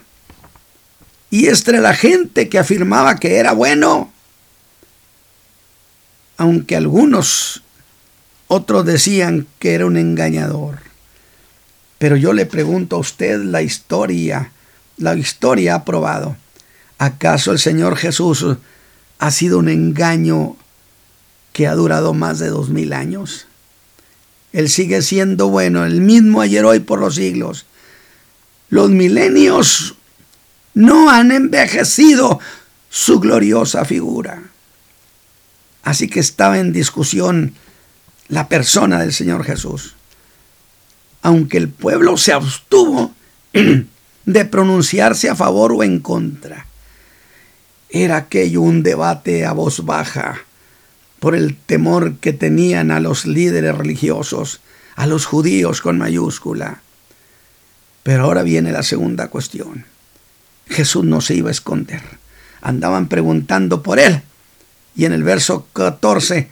Y 1.30 1.48
entre 1.48 1.80
la 1.80 1.94
gente 1.94 2.48
que 2.48 2.58
afirmaba 2.58 3.16
que 3.16 3.36
era 3.36 3.52
bueno, 3.52 4.12
aunque 6.36 6.76
algunos 6.76 7.62
otros 8.48 8.84
decían 8.84 9.46
que 9.58 9.74
era 9.74 9.86
un 9.86 9.96
engañador. 9.96 10.78
Pero 11.98 12.16
yo 12.16 12.32
le 12.32 12.46
pregunto 12.46 12.96
a 12.96 13.00
usted 13.00 13.40
la 13.40 13.62
historia, 13.62 14.52
la 14.98 15.16
historia 15.16 15.76
ha 15.76 15.84
probado. 15.84 16.36
¿Acaso 16.98 17.52
el 17.52 17.58
Señor 17.58 17.96
Jesús 17.96 18.44
ha 19.18 19.30
sido 19.30 19.58
un 19.58 19.68
engaño 19.68 20.56
que 21.52 21.66
ha 21.66 21.74
durado 21.74 22.14
más 22.14 22.38
de 22.38 22.48
dos 22.48 22.68
mil 22.68 22.92
años? 22.92 23.46
Él 24.52 24.70
sigue 24.70 25.02
siendo 25.02 25.48
bueno, 25.48 25.84
el 25.84 26.00
mismo 26.00 26.40
ayer, 26.40 26.64
hoy, 26.64 26.80
por 26.80 27.00
los 27.00 27.16
siglos. 27.16 27.66
Los 28.68 28.90
milenios 28.90 29.95
no 30.76 31.08
han 31.08 31.32
envejecido 31.32 32.38
su 32.90 33.18
gloriosa 33.18 33.86
figura. 33.86 34.42
Así 35.82 36.06
que 36.06 36.20
estaba 36.20 36.58
en 36.58 36.74
discusión 36.74 37.54
la 38.28 38.48
persona 38.48 39.00
del 39.00 39.14
Señor 39.14 39.42
Jesús. 39.44 39.94
Aunque 41.22 41.56
el 41.56 41.70
pueblo 41.70 42.18
se 42.18 42.34
abstuvo 42.34 43.14
de 44.26 44.44
pronunciarse 44.44 45.30
a 45.30 45.34
favor 45.34 45.72
o 45.72 45.82
en 45.82 45.98
contra, 46.00 46.66
era 47.88 48.18
aquello 48.18 48.60
un 48.60 48.82
debate 48.82 49.46
a 49.46 49.52
voz 49.52 49.82
baja 49.86 50.42
por 51.20 51.34
el 51.34 51.56
temor 51.56 52.16
que 52.16 52.34
tenían 52.34 52.90
a 52.90 53.00
los 53.00 53.24
líderes 53.24 53.74
religiosos, 53.74 54.60
a 54.94 55.06
los 55.06 55.24
judíos 55.24 55.80
con 55.80 55.96
mayúscula. 55.96 56.82
Pero 58.02 58.24
ahora 58.24 58.42
viene 58.42 58.72
la 58.72 58.82
segunda 58.82 59.28
cuestión. 59.28 59.95
Jesús 60.68 61.04
no 61.04 61.20
se 61.20 61.34
iba 61.34 61.48
a 61.48 61.52
esconder. 61.52 62.02
Andaban 62.60 63.08
preguntando 63.08 63.82
por 63.82 63.98
él. 63.98 64.22
Y 64.94 65.04
en 65.04 65.12
el 65.12 65.22
verso 65.22 65.66
14 65.72 66.48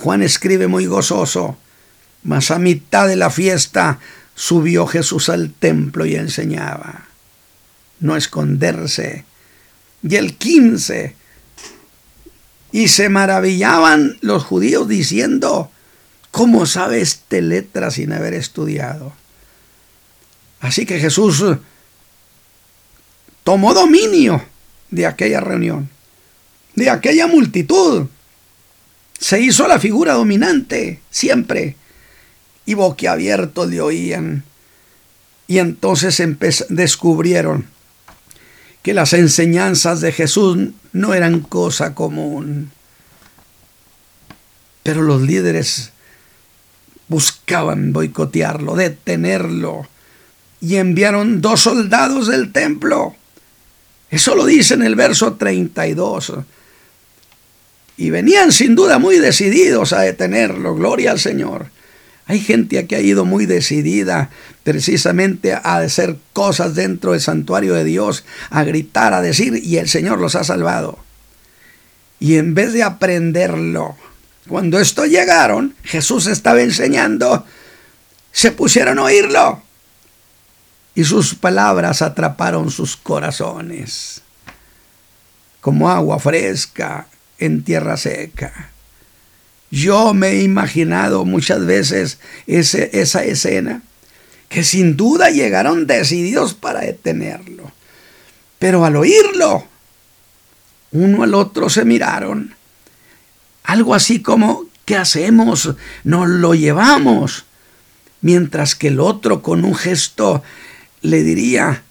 Juan 0.00 0.22
escribe 0.22 0.66
muy 0.66 0.86
gozoso, 0.86 1.58
mas 2.22 2.50
a 2.50 2.58
mitad 2.58 3.06
de 3.06 3.16
la 3.16 3.30
fiesta 3.30 3.98
subió 4.34 4.86
Jesús 4.86 5.28
al 5.28 5.52
templo 5.52 6.06
y 6.06 6.14
enseñaba. 6.16 7.06
No 8.00 8.16
esconderse. 8.16 9.24
Y 10.02 10.16
el 10.16 10.36
15, 10.36 11.14
y 12.72 12.88
se 12.88 13.10
maravillaban 13.10 14.16
los 14.22 14.44
judíos 14.44 14.88
diciendo, 14.88 15.70
¿cómo 16.30 16.64
sabe 16.64 17.02
este 17.02 17.42
letra 17.42 17.90
sin 17.90 18.14
haber 18.14 18.32
estudiado? 18.32 19.12
Así 20.60 20.86
que 20.86 20.98
Jesús 20.98 21.44
tomó 23.50 23.74
dominio 23.74 24.44
de 24.92 25.06
aquella 25.06 25.40
reunión, 25.40 25.90
de 26.76 26.88
aquella 26.88 27.26
multitud 27.26 28.06
se 29.18 29.40
hizo 29.40 29.66
la 29.66 29.80
figura 29.80 30.12
dominante, 30.12 31.00
siempre. 31.10 31.74
Y 32.64 32.74
boquiabiertos 32.74 33.68
le 33.68 33.80
oían. 33.80 34.44
Y 35.48 35.58
entonces 35.58 36.22
descubrieron 36.68 37.66
que 38.84 38.94
las 38.94 39.14
enseñanzas 39.14 40.00
de 40.00 40.12
Jesús 40.12 40.68
no 40.92 41.12
eran 41.12 41.40
cosa 41.40 41.92
común. 41.96 42.70
Pero 44.84 45.02
los 45.02 45.22
líderes 45.22 45.90
buscaban 47.08 47.92
boicotearlo, 47.92 48.76
detenerlo, 48.76 49.88
y 50.60 50.76
enviaron 50.76 51.40
dos 51.40 51.62
soldados 51.62 52.28
del 52.28 52.52
templo. 52.52 53.16
Eso 54.10 54.34
lo 54.34 54.44
dice 54.44 54.74
en 54.74 54.82
el 54.82 54.96
verso 54.96 55.34
32 55.34 56.32
y 58.00 58.08
venían 58.08 58.50
sin 58.50 58.74
duda 58.74 58.98
muy 58.98 59.18
decididos 59.18 59.92
a 59.92 60.00
detenerlo, 60.00 60.74
gloria 60.74 61.10
al 61.10 61.20
Señor. 61.20 61.66
Hay 62.26 62.40
gente 62.40 62.86
que 62.86 62.96
ha 62.96 63.00
ido 63.00 63.26
muy 63.26 63.44
decidida 63.44 64.30
precisamente 64.62 65.52
a 65.52 65.76
hacer 65.76 66.16
cosas 66.32 66.74
dentro 66.74 67.12
del 67.12 67.20
santuario 67.20 67.74
de 67.74 67.84
Dios, 67.84 68.24
a 68.48 68.64
gritar, 68.64 69.12
a 69.12 69.20
decir, 69.20 69.60
y 69.62 69.76
el 69.76 69.88
Señor 69.88 70.18
los 70.18 70.34
ha 70.34 70.44
salvado. 70.44 70.98
Y 72.20 72.36
en 72.36 72.54
vez 72.54 72.72
de 72.72 72.84
aprenderlo, 72.84 73.96
cuando 74.48 74.78
esto 74.78 75.04
llegaron, 75.04 75.74
Jesús 75.82 76.26
estaba 76.26 76.62
enseñando, 76.62 77.44
se 78.32 78.52
pusieron 78.52 78.98
a 78.98 79.04
oírlo. 79.04 79.62
Y 81.00 81.04
sus 81.06 81.34
palabras 81.34 82.02
atraparon 82.02 82.70
sus 82.70 82.94
corazones 82.94 84.20
como 85.62 85.88
agua 85.88 86.18
fresca 86.18 87.06
en 87.38 87.64
tierra 87.64 87.96
seca. 87.96 88.68
Yo 89.70 90.12
me 90.12 90.28
he 90.28 90.42
imaginado 90.42 91.24
muchas 91.24 91.64
veces 91.64 92.18
ese, 92.46 92.90
esa 92.92 93.24
escena, 93.24 93.80
que 94.50 94.62
sin 94.62 94.98
duda 94.98 95.30
llegaron 95.30 95.86
decididos 95.86 96.52
para 96.52 96.80
detenerlo. 96.80 97.72
Pero 98.58 98.84
al 98.84 98.96
oírlo, 98.96 99.66
uno 100.90 101.22
al 101.22 101.32
otro 101.32 101.70
se 101.70 101.86
miraron. 101.86 102.54
Algo 103.62 103.94
así 103.94 104.20
como, 104.20 104.66
¿qué 104.84 104.98
hacemos? 104.98 105.74
Nos 106.04 106.28
lo 106.28 106.54
llevamos. 106.54 107.46
Mientras 108.20 108.74
que 108.74 108.88
el 108.88 109.00
otro 109.00 109.40
con 109.40 109.64
un 109.64 109.74
gesto 109.74 110.42
le 111.02 111.22
diría, 111.22 111.82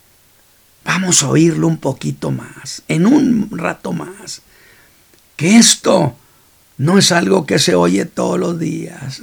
vamos 0.83 1.23
a 1.23 1.29
oírlo 1.29 1.67
un 1.67 1.77
poquito 1.77 2.31
más, 2.31 2.83
en 2.87 3.05
un 3.05 3.49
rato 3.51 3.93
más 3.93 4.41
que 5.39 5.55
esto 5.55 6.17
no 6.77 6.97
es 6.97 7.13
algo 7.13 7.45
que 7.45 7.59
se 7.59 7.73
oye 7.73 8.03
todos 8.03 8.37
los 8.37 8.59
días. 8.59 9.21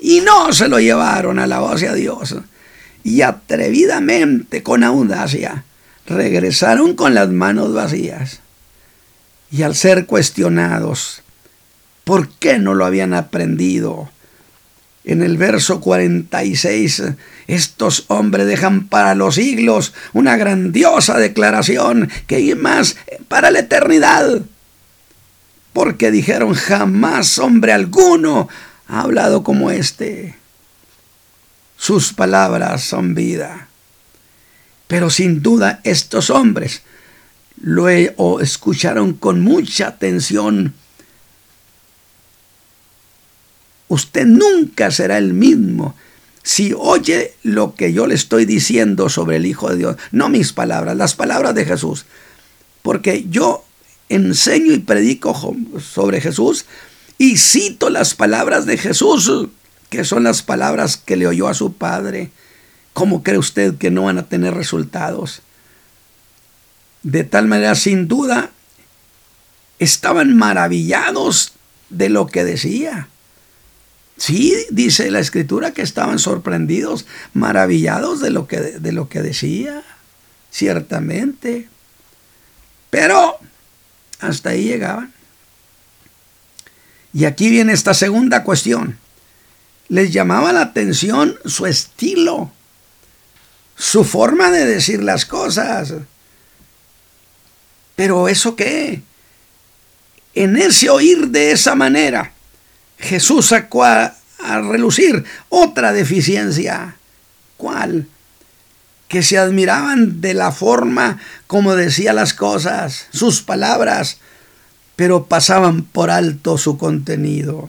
Y 0.00 0.20
no 0.22 0.52
se 0.52 0.66
lo 0.66 0.80
llevaron 0.80 1.38
a 1.38 1.46
la 1.46 1.60
voz 1.60 1.82
de 1.82 1.94
Dios. 1.94 2.34
Y 3.04 3.22
atrevidamente, 3.22 4.64
con 4.64 4.82
audacia, 4.82 5.62
regresaron 6.04 6.96
con 6.96 7.14
las 7.14 7.28
manos 7.28 7.72
vacías. 7.72 8.40
Y 9.52 9.62
al 9.62 9.76
ser 9.76 10.06
cuestionados, 10.06 11.22
¿por 12.02 12.28
qué 12.28 12.58
no 12.58 12.74
lo 12.74 12.84
habían 12.84 13.14
aprendido? 13.14 14.10
En 15.06 15.22
el 15.22 15.38
verso 15.38 15.80
46, 15.80 17.02
estos 17.46 18.04
hombres 18.08 18.46
dejan 18.46 18.88
para 18.88 19.14
los 19.14 19.36
siglos 19.36 19.94
una 20.12 20.36
grandiosa 20.36 21.16
declaración 21.16 22.10
que 22.26 22.36
hay 22.36 22.54
más 22.54 22.96
para 23.28 23.50
la 23.50 23.60
eternidad 23.60 24.42
porque 25.76 26.10
dijeron, 26.10 26.54
jamás 26.54 27.38
hombre 27.38 27.70
alguno 27.70 28.48
ha 28.88 29.02
hablado 29.02 29.42
como 29.42 29.70
este. 29.70 30.34
Sus 31.76 32.14
palabras 32.14 32.82
son 32.82 33.14
vida. 33.14 33.68
Pero 34.86 35.10
sin 35.10 35.42
duda 35.42 35.80
estos 35.84 36.30
hombres 36.30 36.80
lo 37.60 37.90
escucharon 37.90 39.12
con 39.12 39.42
mucha 39.42 39.88
atención. 39.88 40.72
Usted 43.88 44.26
nunca 44.26 44.90
será 44.90 45.18
el 45.18 45.32
mismo 45.32 45.94
si 46.46 46.72
oye 46.78 47.34
lo 47.42 47.74
que 47.74 47.92
yo 47.92 48.06
le 48.06 48.14
estoy 48.14 48.44
diciendo 48.44 49.08
sobre 49.08 49.36
el 49.36 49.46
Hijo 49.46 49.68
de 49.68 49.78
Dios, 49.78 49.96
no 50.12 50.28
mis 50.28 50.52
palabras, 50.52 50.96
las 50.96 51.16
palabras 51.16 51.56
de 51.56 51.64
Jesús. 51.64 52.06
Porque 52.82 53.26
yo 53.28 53.64
enseño 54.08 54.72
y 54.72 54.78
predico 54.78 55.56
sobre 55.80 56.20
Jesús 56.20 56.66
y 57.18 57.38
cito 57.38 57.90
las 57.90 58.14
palabras 58.14 58.64
de 58.64 58.78
Jesús, 58.78 59.48
que 59.90 60.04
son 60.04 60.22
las 60.22 60.42
palabras 60.42 60.96
que 60.96 61.16
le 61.16 61.26
oyó 61.26 61.48
a 61.48 61.54
su 61.54 61.72
padre. 61.72 62.30
¿Cómo 62.92 63.24
cree 63.24 63.38
usted 63.38 63.76
que 63.76 63.90
no 63.90 64.04
van 64.04 64.18
a 64.18 64.28
tener 64.28 64.54
resultados? 64.54 65.42
De 67.02 67.24
tal 67.24 67.48
manera, 67.48 67.74
sin 67.74 68.06
duda, 68.06 68.52
estaban 69.80 70.36
maravillados 70.36 71.54
de 71.90 72.08
lo 72.08 72.28
que 72.28 72.44
decía. 72.44 73.08
Sí, 74.16 74.54
dice 74.70 75.10
la 75.10 75.20
escritura 75.20 75.72
que 75.72 75.82
estaban 75.82 76.18
sorprendidos, 76.18 77.06
maravillados 77.34 78.20
de 78.20 78.30
lo 78.30 78.46
que, 78.46 78.60
de 78.60 78.92
lo 78.92 79.08
que 79.08 79.20
decía, 79.20 79.82
ciertamente. 80.50 81.68
Pero 82.88 83.38
hasta 84.20 84.50
ahí 84.50 84.64
llegaban. 84.64 85.12
Y 87.12 87.24
aquí 87.24 87.50
viene 87.50 87.72
esta 87.72 87.94
segunda 87.94 88.42
cuestión. 88.42 88.98
Les 89.88 90.12
llamaba 90.12 90.52
la 90.52 90.62
atención 90.62 91.36
su 91.44 91.66
estilo, 91.66 92.50
su 93.76 94.04
forma 94.04 94.50
de 94.50 94.64
decir 94.64 95.02
las 95.02 95.26
cosas. 95.26 95.92
Pero 97.94 98.28
¿eso 98.28 98.56
qué? 98.56 99.02
En 100.34 100.56
ese 100.56 100.90
oír 100.90 101.28
de 101.28 101.52
esa 101.52 101.74
manera, 101.74 102.32
Jesús 102.98 103.46
sacó 103.46 103.84
a, 103.84 104.14
relucir 104.38 105.24
otra 105.48 105.92
deficiencia. 105.92 106.96
¿Cuál? 107.56 108.06
Que 109.08 109.22
se 109.22 109.38
admiraban 109.38 110.20
de 110.20 110.34
la 110.34 110.52
forma 110.52 111.18
como 111.46 111.74
decía 111.74 112.12
las 112.12 112.34
cosas, 112.34 113.06
sus 113.12 113.42
palabras, 113.42 114.18
pero 114.94 115.26
pasaban 115.26 115.82
por 115.82 116.10
alto 116.10 116.58
su 116.58 116.78
contenido. 116.78 117.68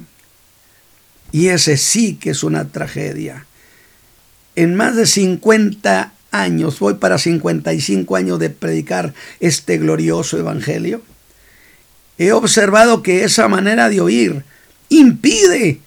Y 1.32 1.48
ese 1.48 1.78
sí 1.78 2.16
que 2.16 2.32
es 2.32 2.44
una 2.44 2.70
tragedia. 2.70 3.46
En 4.56 4.76
más 4.76 4.96
de 4.96 5.06
50 5.06 6.12
años, 6.32 6.80
voy 6.80 6.96
para 6.96 7.18
55 7.18 8.16
años 8.16 8.40
de 8.40 8.50
predicar 8.50 9.14
este 9.40 9.78
glorioso 9.78 10.38
evangelio, 10.38 11.02
he 12.18 12.32
observado 12.32 13.04
que 13.04 13.24
esa 13.24 13.48
manera 13.48 13.90
de 13.90 14.02
oír 14.02 14.44
impide 14.90 15.82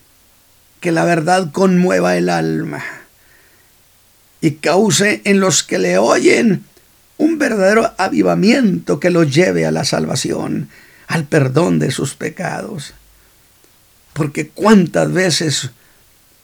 que 0.80 0.92
la 0.92 1.04
verdad 1.04 1.50
conmueva 1.52 2.16
el 2.16 2.28
alma 2.28 2.82
y 4.40 4.52
cause 4.52 5.20
en 5.24 5.40
los 5.40 5.62
que 5.62 5.78
le 5.78 5.98
oyen 5.98 6.64
un 7.18 7.38
verdadero 7.38 7.92
avivamiento 7.98 8.98
que 8.98 9.10
los 9.10 9.32
lleve 9.34 9.66
a 9.66 9.70
la 9.70 9.84
salvación, 9.84 10.70
al 11.06 11.24
perdón 11.24 11.78
de 11.78 11.90
sus 11.90 12.14
pecados. 12.14 12.94
Porque 14.14 14.48
cuántas 14.48 15.12
veces 15.12 15.70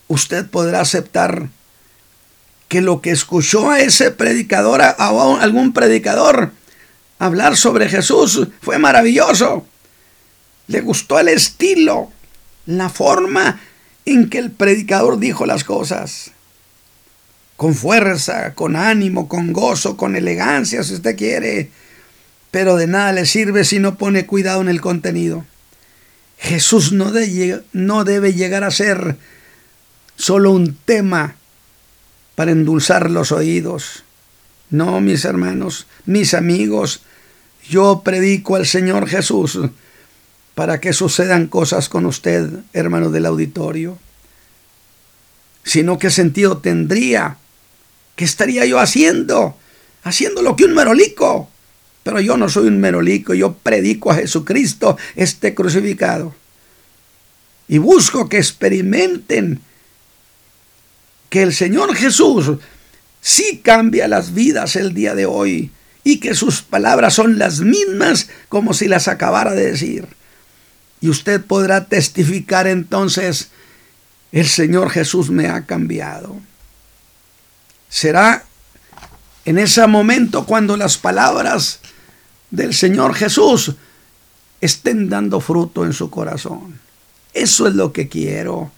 usted 0.09 0.47
podrá 0.47 0.81
aceptar 0.81 1.49
que 2.69 2.83
lo 2.83 3.01
que 3.01 3.11
escuchó 3.11 3.71
a 3.71 3.81
ese 3.81 4.11
predicador, 4.11 4.83
a 4.83 4.92
algún 5.40 5.73
predicador, 5.73 6.53
hablar 7.19 7.57
sobre 7.57 7.88
Jesús 7.88 8.49
fue 8.61 8.79
maravilloso. 8.79 9.66
Le 10.66 10.81
gustó 10.81 11.19
el 11.19 11.29
estilo, 11.29 12.12
la 12.67 12.89
forma 12.89 13.61
en 14.05 14.29
que 14.29 14.39
el 14.39 14.51
predicador 14.51 15.19
dijo 15.19 15.47
las 15.47 15.65
cosas. 15.65 16.33
Con 17.57 17.75
fuerza, 17.75 18.55
con 18.55 18.77
ánimo, 18.77 19.29
con 19.29 19.53
gozo, 19.53 19.97
con 19.97 20.15
elegancia, 20.15 20.83
si 20.83 20.95
usted 20.95 21.17
quiere. 21.17 21.71
Pero 22.51 22.77
de 22.77 22.87
nada 22.87 23.13
le 23.13 23.27
sirve 23.27 23.65
si 23.65 23.79
no 23.79 23.97
pone 23.97 24.27
cuidado 24.27 24.61
en 24.61 24.69
el 24.69 24.81
contenido. 24.81 25.45
Jesús 26.39 26.93
no, 26.93 27.13
debe 28.05 28.33
llegar 28.35 28.63
a 28.63 28.71
ser 28.71 29.17
solo 30.17 30.53
un 30.53 30.77
tema 30.85 31.37
para 32.35 32.53
endulzar 32.53 33.11
los 33.11 33.33
oídos. 33.33 34.05
No, 34.69 35.01
mis 35.01 35.25
hermanos, 35.25 35.87
mis 36.05 36.35
amigos, 36.35 37.03
yo 37.69 38.03
predico 38.05 38.57
al 38.57 38.67
Señor 38.67 39.09
Jesús 39.09 39.59
para 40.57 40.81
que 40.81 40.95
sucedan 40.95 41.49
cosas 41.49 41.90
con 41.90 42.07
usted, 42.07 42.49
hermano 42.73 43.11
del 43.11 43.27
auditorio. 43.27 43.99
Sino 45.64 45.99
qué 45.99 46.11
sentido 46.11 46.57
tendría, 46.57 47.37
qué 48.16 48.25
estaría 48.25 48.64
yo 48.64 48.81
haciendo, 48.81 49.55
haciendo 50.03 50.40
lo 50.40 50.57
que 50.57 50.64
un 50.64 50.73
merolico. 50.73 51.51
Pero 52.05 52.21
yo 52.23 52.38
no 52.38 52.49
soy 52.49 52.69
un 52.69 52.81
merolico, 52.81 53.35
yo 53.35 53.53
predico 53.53 54.11
a 54.11 54.14
Jesucristo 54.14 54.97
este 55.14 55.55
crucificado. 55.55 56.35
Y 57.69 57.77
busco 57.77 58.31
que 58.31 58.38
experimenten 58.38 59.61
que 61.29 61.42
el 61.42 61.53
Señor 61.53 61.95
Jesús 61.95 62.53
sí 63.21 63.61
cambia 63.62 64.09
las 64.09 64.33
vidas 64.33 64.75
el 64.77 64.95
día 64.95 65.14
de 65.14 65.27
hoy 65.27 65.71
y 66.03 66.19
que 66.19 66.35
sus 66.35 66.62
palabras 66.62 67.12
son 67.12 67.38
las 67.38 67.61
mismas 67.61 68.31
como 68.49 68.73
si 68.73 68.88
las 68.88 69.07
acabara 69.07 69.53
de 69.53 69.73
decir. 69.73 70.16
Y 71.01 71.09
usted 71.09 71.45
podrá 71.45 71.87
testificar 71.87 72.67
entonces, 72.67 73.51
el 74.33 74.47
Señor 74.47 74.91
Jesús 74.91 75.31
me 75.31 75.49
ha 75.49 75.67
cambiado. 75.67 76.37
Será 77.89 78.45
en 79.45 79.59
ese 79.59 79.87
momento 79.87 80.45
cuando 80.45 80.77
las 80.77 80.99
palabras 80.99 81.81
del 82.51 82.75
Señor 82.75 83.15
Jesús 83.15 83.75
estén 84.61 85.09
dando 85.09 85.41
fruto 85.41 85.85
en 85.85 85.93
su 85.93 86.11
corazón. 86.11 86.81
Eso 87.33 87.69
es 87.69 87.75
lo 87.75 87.93
que 87.93 88.09
quiero. 88.09 88.73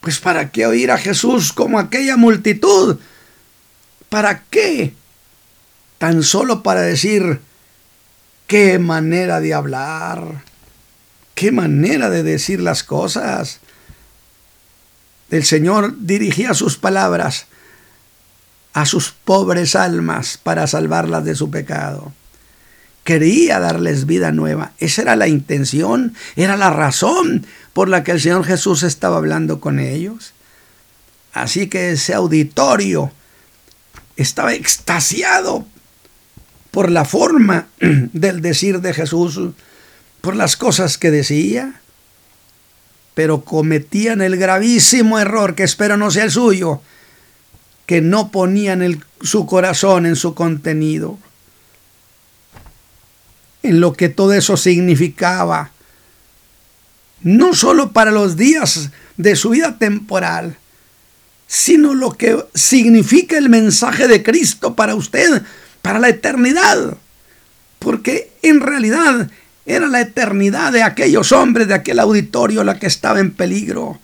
Pues 0.00 0.18
¿para 0.18 0.50
qué 0.50 0.66
oír 0.66 0.90
a 0.90 0.98
Jesús 0.98 1.52
como 1.52 1.78
aquella 1.78 2.16
multitud? 2.16 2.98
¿Para 4.08 4.42
qué? 4.44 4.94
Tan 5.98 6.22
solo 6.22 6.62
para 6.62 6.82
decir, 6.82 7.40
qué 8.46 8.78
manera 8.78 9.40
de 9.40 9.54
hablar 9.54 10.42
Qué 11.34 11.52
manera 11.52 12.10
de 12.10 12.22
decir 12.22 12.60
las 12.60 12.84
cosas. 12.84 13.60
El 15.30 15.44
Señor 15.44 15.94
dirigía 15.98 16.54
sus 16.54 16.76
palabras 16.76 17.46
a 18.72 18.86
sus 18.86 19.12
pobres 19.12 19.74
almas 19.76 20.38
para 20.42 20.66
salvarlas 20.66 21.24
de 21.24 21.34
su 21.34 21.50
pecado. 21.50 22.12
Quería 23.04 23.60
darles 23.60 24.06
vida 24.06 24.32
nueva. 24.32 24.72
Esa 24.78 25.02
era 25.02 25.16
la 25.16 25.28
intención, 25.28 26.14
era 26.36 26.56
la 26.56 26.70
razón 26.70 27.46
por 27.72 27.88
la 27.88 28.02
que 28.02 28.12
el 28.12 28.20
Señor 28.20 28.44
Jesús 28.44 28.82
estaba 28.82 29.16
hablando 29.16 29.60
con 29.60 29.78
ellos. 29.78 30.32
Así 31.32 31.68
que 31.68 31.92
ese 31.92 32.14
auditorio 32.14 33.12
estaba 34.16 34.54
extasiado 34.54 35.66
por 36.70 36.90
la 36.90 37.04
forma 37.04 37.66
del 37.80 38.40
decir 38.40 38.80
de 38.80 38.94
Jesús 38.94 39.40
por 40.24 40.36
las 40.36 40.56
cosas 40.56 40.96
que 40.96 41.10
decía, 41.10 41.82
pero 43.12 43.42
cometían 43.44 44.22
el 44.22 44.38
gravísimo 44.38 45.18
error, 45.18 45.54
que 45.54 45.64
espero 45.64 45.98
no 45.98 46.10
sea 46.10 46.24
el 46.24 46.30
suyo, 46.30 46.80
que 47.84 48.00
no 48.00 48.30
ponían 48.30 48.80
el, 48.80 49.04
su 49.20 49.44
corazón 49.44 50.06
en 50.06 50.16
su 50.16 50.34
contenido, 50.34 51.18
en 53.62 53.80
lo 53.80 53.92
que 53.92 54.08
todo 54.08 54.32
eso 54.32 54.56
significaba, 54.56 55.72
no 57.20 57.52
solo 57.52 57.92
para 57.92 58.10
los 58.10 58.38
días 58.38 58.92
de 59.18 59.36
su 59.36 59.50
vida 59.50 59.76
temporal, 59.76 60.56
sino 61.46 61.92
lo 61.92 62.12
que 62.12 62.42
significa 62.54 63.36
el 63.36 63.50
mensaje 63.50 64.08
de 64.08 64.22
Cristo 64.22 64.74
para 64.74 64.94
usted, 64.94 65.42
para 65.82 65.98
la 65.98 66.08
eternidad. 66.08 66.96
Porque 67.78 68.32
en 68.40 68.60
realidad 68.62 69.30
era 69.66 69.88
la 69.88 70.00
eternidad 70.00 70.72
de 70.72 70.82
aquellos 70.82 71.32
hombres, 71.32 71.68
de 71.68 71.74
aquel 71.74 71.98
auditorio 71.98 72.64
la 72.64 72.78
que 72.78 72.86
estaba 72.86 73.20
en 73.20 73.32
peligro. 73.32 73.98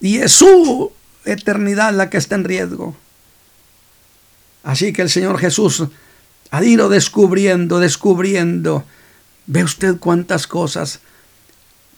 Y 0.00 0.18
es 0.18 0.32
su 0.32 0.92
eternidad 1.24 1.92
la 1.92 2.10
que 2.10 2.18
está 2.18 2.36
en 2.36 2.44
riesgo. 2.44 2.96
Así 4.62 4.92
que 4.92 5.02
el 5.02 5.10
Señor 5.10 5.38
Jesús 5.38 5.84
ha 6.50 6.64
ido 6.64 6.88
descubriendo, 6.88 7.80
descubriendo. 7.80 8.84
Ve 9.46 9.64
usted 9.64 9.96
cuántas 9.96 10.46
cosas 10.46 11.00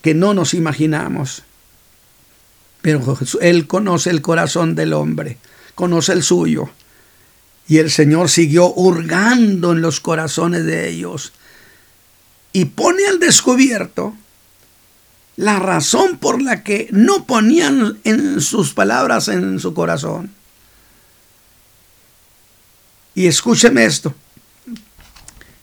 que 0.00 0.14
no 0.14 0.32
nos 0.32 0.54
imaginamos. 0.54 1.42
Pero 2.80 3.18
Él 3.40 3.66
conoce 3.66 4.10
el 4.10 4.22
corazón 4.22 4.74
del 4.74 4.94
hombre, 4.94 5.38
conoce 5.74 6.12
el 6.12 6.22
suyo. 6.22 6.70
Y 7.68 7.78
el 7.78 7.90
Señor 7.90 8.28
siguió 8.28 8.72
hurgando 8.72 9.72
en 9.72 9.82
los 9.82 10.00
corazones 10.00 10.64
de 10.64 10.88
ellos 10.88 11.32
y 12.52 12.66
pone 12.66 13.06
al 13.06 13.18
descubierto 13.18 14.14
la 15.36 15.58
razón 15.58 16.18
por 16.18 16.42
la 16.42 16.62
que 16.62 16.88
no 16.90 17.26
ponían 17.26 17.98
en 18.04 18.40
sus 18.40 18.74
palabras 18.74 19.28
en 19.28 19.58
su 19.58 19.74
corazón. 19.74 20.30
Y 23.14 23.26
escúcheme 23.26 23.84
esto, 23.84 24.14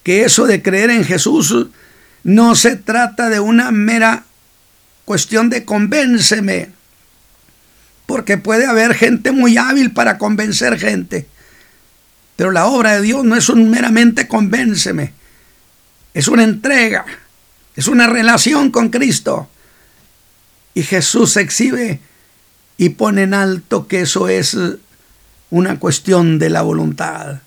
que 0.04 0.23
eso 0.23 0.45
de 0.45 0.62
creer 0.62 0.89
en 0.89 1.04
Jesús 1.04 1.67
no 2.23 2.56
se 2.56 2.75
trata 2.75 3.30
de 3.30 3.39
una 3.39 3.71
mera 3.71 4.25
cuestión 5.06 5.49
de 5.49 5.65
convénceme, 5.65 6.71
porque 8.06 8.38
puede 8.38 8.65
haber 8.65 8.93
gente 8.93 9.32
muy 9.32 9.58
hábil 9.58 9.91
para 9.91 10.17
convencer 10.17 10.80
gente, 10.80 11.28
pero 12.36 12.52
la 12.52 12.67
obra 12.67 12.93
de 12.95 13.02
Dios 13.02 13.23
no 13.23 13.36
es 13.36 13.49
meramente 13.49 14.28
convénceme, 14.28 15.13
es 16.13 16.28
una 16.28 16.43
entrega, 16.43 17.06
es 17.76 17.88
una 17.88 18.08
relación 18.08 18.72
con 18.72 18.89
Cristo. 18.89 19.50
Y 20.74 20.84
Jesús 20.84 21.36
exhibe 21.38 22.00
y 22.78 22.89
pone 22.89 23.24
en 23.24 23.34
alto 23.34 23.88
que 23.88 24.02
eso 24.02 24.28
es 24.30 24.58
una 25.50 25.80
cuestión 25.80 26.39
de 26.39 26.50
la 26.50 26.62
voluntad, 26.62 27.41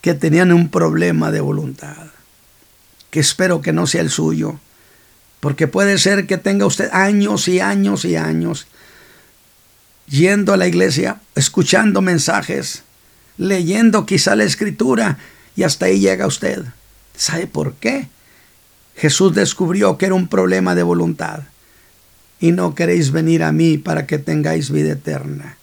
que 0.00 0.14
tenían 0.14 0.52
un 0.52 0.68
problema 0.70 1.30
de 1.30 1.40
voluntad, 1.40 2.08
que 3.10 3.20
espero 3.20 3.60
que 3.60 3.72
no 3.72 3.86
sea 3.86 4.00
el 4.00 4.10
suyo, 4.10 4.58
porque 5.40 5.68
puede 5.68 5.98
ser 5.98 6.26
que 6.26 6.38
tenga 6.38 6.66
usted 6.66 6.90
años 6.92 7.46
y 7.48 7.60
años 7.60 8.04
y 8.04 8.16
años 8.16 8.66
yendo 10.08 10.52
a 10.52 10.56
la 10.56 10.66
iglesia, 10.66 11.20
escuchando 11.34 12.00
mensajes, 12.00 12.82
leyendo 13.36 14.06
quizá 14.06 14.34
la 14.36 14.44
escritura, 14.44 15.18
y 15.54 15.62
hasta 15.62 15.86
ahí 15.86 16.00
llega 16.00 16.26
usted. 16.26 16.64
¿Sabe 17.18 17.48
por 17.48 17.74
qué? 17.74 18.08
Jesús 18.96 19.34
descubrió 19.34 19.98
que 19.98 20.06
era 20.06 20.14
un 20.14 20.28
problema 20.28 20.74
de 20.76 20.84
voluntad 20.84 21.40
y 22.40 22.52
no 22.52 22.76
queréis 22.76 23.10
venir 23.10 23.42
a 23.42 23.50
mí 23.50 23.76
para 23.76 24.06
que 24.06 24.18
tengáis 24.18 24.70
vida 24.70 24.92
eterna. 24.92 25.58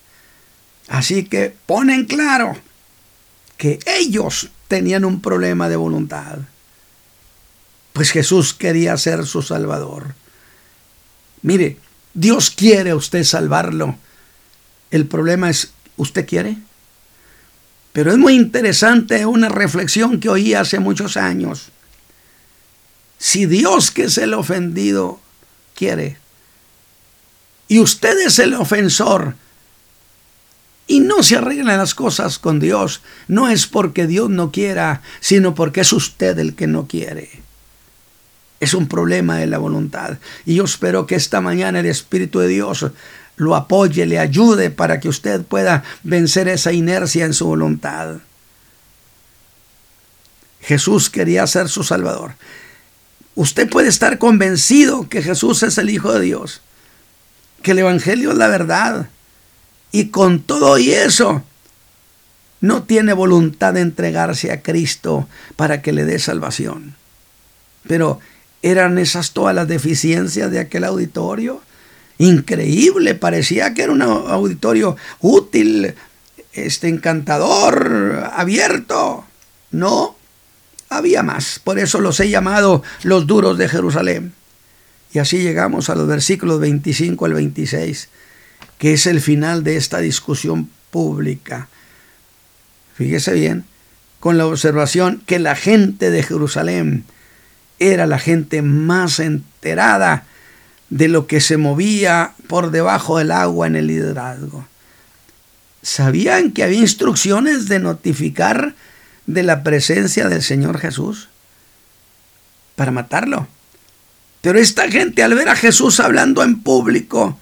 Así 0.90 1.24
que 1.24 1.56
ponen 1.66 2.06
claro 2.06 2.56
que 3.58 3.80
ellos 3.86 4.50
tenían 4.68 5.06
un 5.06 5.22
problema 5.22 5.70
de 5.70 5.78
voluntad. 5.78 6.40
Pues 7.94 8.12
Jesús 8.12 8.54
quería 8.54 8.98
ser 8.98 9.26
su 9.26 9.42
Salvador. 9.42 10.14
Mire, 11.42 11.78
Dios 12.14 12.50
quiere 12.50 12.90
a 12.90 12.96
usted 12.98 13.24
salvarlo. 13.24 13.98
El 14.92 15.08
problema 15.08 15.50
es, 15.50 15.72
¿usted 15.96 16.28
quiere? 16.28 16.58
Pero 17.96 18.12
es 18.12 18.18
muy 18.18 18.34
interesante 18.34 19.26
una 19.26 19.48
reflexión 19.48 20.20
que 20.20 20.28
oí 20.28 20.54
hace 20.54 20.80
muchos 20.80 21.16
años. 21.16 21.70
Si 23.18 23.46
Dios, 23.46 23.90
que 23.90 24.04
es 24.04 24.18
el 24.18 24.34
ofendido, 24.34 25.22
quiere, 25.76 26.18
y 27.70 27.80
usted 27.80 28.20
es 28.20 28.38
el 28.40 28.54
ofensor, 28.56 29.36
y 30.88 31.00
no 31.00 31.24
se 31.24 31.38
arreglan 31.38 31.78
las 31.78 31.96
cosas 31.96 32.38
con 32.38 32.60
Dios, 32.60 33.02
no 33.30 33.48
es 33.48 33.66
porque 33.66 34.08
Dios 34.08 34.30
no 34.30 34.52
quiera, 34.52 35.02
sino 35.22 35.56
porque 35.56 35.80
es 35.80 35.94
usted 35.94 36.38
el 36.38 36.54
que 36.54 36.68
no 36.68 36.88
quiere. 36.88 37.30
Es 38.60 38.74
un 38.74 38.90
problema 38.90 39.38
de 39.38 39.48
la 39.48 39.58
voluntad. 39.58 40.18
Y 40.46 40.56
yo 40.56 40.66
espero 40.66 41.08
que 41.08 41.16
esta 41.16 41.40
mañana 41.40 41.80
el 41.80 41.86
Espíritu 41.86 42.40
de 42.40 42.50
Dios 42.50 42.86
lo 43.38 43.56
apoye, 43.56 44.06
le 44.06 44.20
ayude 44.20 44.70
para 44.70 45.00
que 45.00 45.10
usted 45.10 45.44
pueda 45.44 45.84
vencer 46.04 46.48
esa 46.48 46.72
inercia 46.72 47.26
en 47.26 47.34
su 47.34 47.46
voluntad. 47.46 48.18
Jesús 50.62 51.10
quería 51.10 51.46
ser 51.46 51.70
su 51.70 51.84
Salvador. 51.84 52.34
Usted 53.36 53.70
puede 53.70 53.90
estar 53.90 54.18
convencido 54.18 55.10
que 55.10 55.22
Jesús 55.22 55.62
es 55.64 55.78
el 55.78 55.90
Hijo 55.90 56.14
de 56.14 56.22
Dios, 56.22 56.62
que 57.62 57.72
el 57.72 57.80
Evangelio 57.80 58.32
es 58.32 58.38
la 58.38 58.48
verdad, 58.48 59.10
y 59.92 60.08
con 60.08 60.42
todo 60.42 60.78
y 60.78 60.92
eso, 60.92 61.44
no 62.62 62.84
tiene 62.84 63.14
voluntad 63.14 63.74
de 63.74 63.82
entregarse 63.82 64.52
a 64.52 64.62
Cristo 64.62 65.28
para 65.56 65.82
que 65.82 65.92
le 65.92 66.06
dé 66.06 66.20
salvación. 66.20 66.96
Pero 67.88 68.20
eran 68.62 68.98
esas 68.98 69.32
todas 69.32 69.54
las 69.54 69.68
deficiencias 69.68 70.50
de 70.50 70.60
aquel 70.60 70.86
auditorio. 70.86 71.62
Increíble, 72.18 73.16
parecía 73.16 73.74
que 73.74 73.84
era 73.84 73.92
un 73.92 74.02
auditorio 74.02 74.96
útil, 75.20 75.96
este 76.54 76.88
encantador, 76.88 78.30
abierto. 78.34 79.26
No, 79.72 80.16
había 80.90 81.24
más. 81.24 81.60
Por 81.64 81.80
eso 81.80 82.00
los 82.00 82.20
he 82.20 82.30
llamado 82.30 82.84
los 83.04 83.28
duros 83.28 83.58
de 83.58 83.68
Jerusalén. 83.68 84.34
Y 85.14 85.20
así 85.20 85.40
llegamos 85.40 85.90
a 85.90 85.96
los 85.96 86.08
versículos 86.08 86.60
25 86.60 87.26
al 87.26 87.34
26, 87.34 88.10
que 88.78 88.94
es 88.94 89.06
el 89.06 89.22
final 89.22 89.64
de 89.64 89.78
esta 89.78 90.00
discusión 90.00 90.70
pública. 90.92 91.70
Fíjese 92.96 93.34
bien, 93.34 93.66
con 94.20 94.38
la 94.38 94.48
observación 94.48 95.22
que 95.26 95.40
la 95.40 95.56
gente 95.56 96.10
de 96.12 96.24
Jerusalén 96.24 97.04
era 97.80 98.08
la 98.08 98.20
gente 98.20 98.62
más 98.62 99.20
enterada 99.20 100.26
de 100.96 101.10
lo 101.10 101.28
que 101.28 101.42
se 101.42 101.58
movía 101.58 102.32
por 102.48 102.72
debajo 102.72 103.18
del 103.18 103.32
agua 103.32 103.68
en 103.68 103.76
el 103.76 103.88
liderazgo. 103.88 104.66
Sabían 105.82 106.54
que 106.54 106.64
había 106.64 106.80
instrucciones 106.80 107.68
de 107.68 107.80
notificar 107.80 108.76
de 109.26 109.44
la 109.44 109.62
presencia 109.62 110.30
del 110.30 110.42
Señor 110.42 110.80
Jesús 110.80 111.28
para 112.78 112.92
matarlo. 112.92 113.46
Pero 114.40 114.58
esta 114.58 114.90
gente 114.90 115.22
al 115.22 115.34
ver 115.34 115.50
a 115.50 115.58
Jesús 115.58 116.00
hablando 116.00 116.44
en 116.44 116.62
público, 116.62 117.38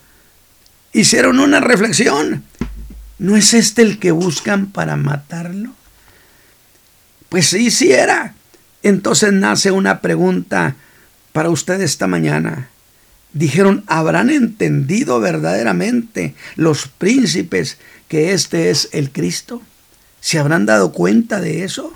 hicieron 0.91 1.39
una 1.39 1.59
reflexión. 1.59 2.43
¿No 3.19 3.37
es 3.37 3.53
este 3.53 3.83
el 3.83 3.99
que 3.99 4.09
buscan 4.09 4.65
para 4.65 4.95
matarlo? 4.95 5.75
Pues 7.29 7.49
sí, 7.49 7.69
sí 7.69 7.91
era. 7.91 8.33
Entonces 8.81 9.31
nace 9.31 9.69
una 9.69 10.01
pregunta 10.01 10.75
para 11.33 11.51
usted 11.51 11.81
esta 11.81 12.07
mañana. 12.07 12.71
Dijeron, 13.33 13.83
¿habrán 13.87 14.29
entendido 14.29 15.19
verdaderamente 15.19 16.35
los 16.55 16.87
príncipes 16.87 17.77
que 18.07 18.33
este 18.33 18.69
es 18.69 18.89
el 18.91 19.11
Cristo? 19.11 19.61
¿Se 20.21 20.37
habrán 20.37 20.67
dado 20.67 20.91
cuenta 20.91 21.41
de 21.41 21.63
eso? 21.63 21.91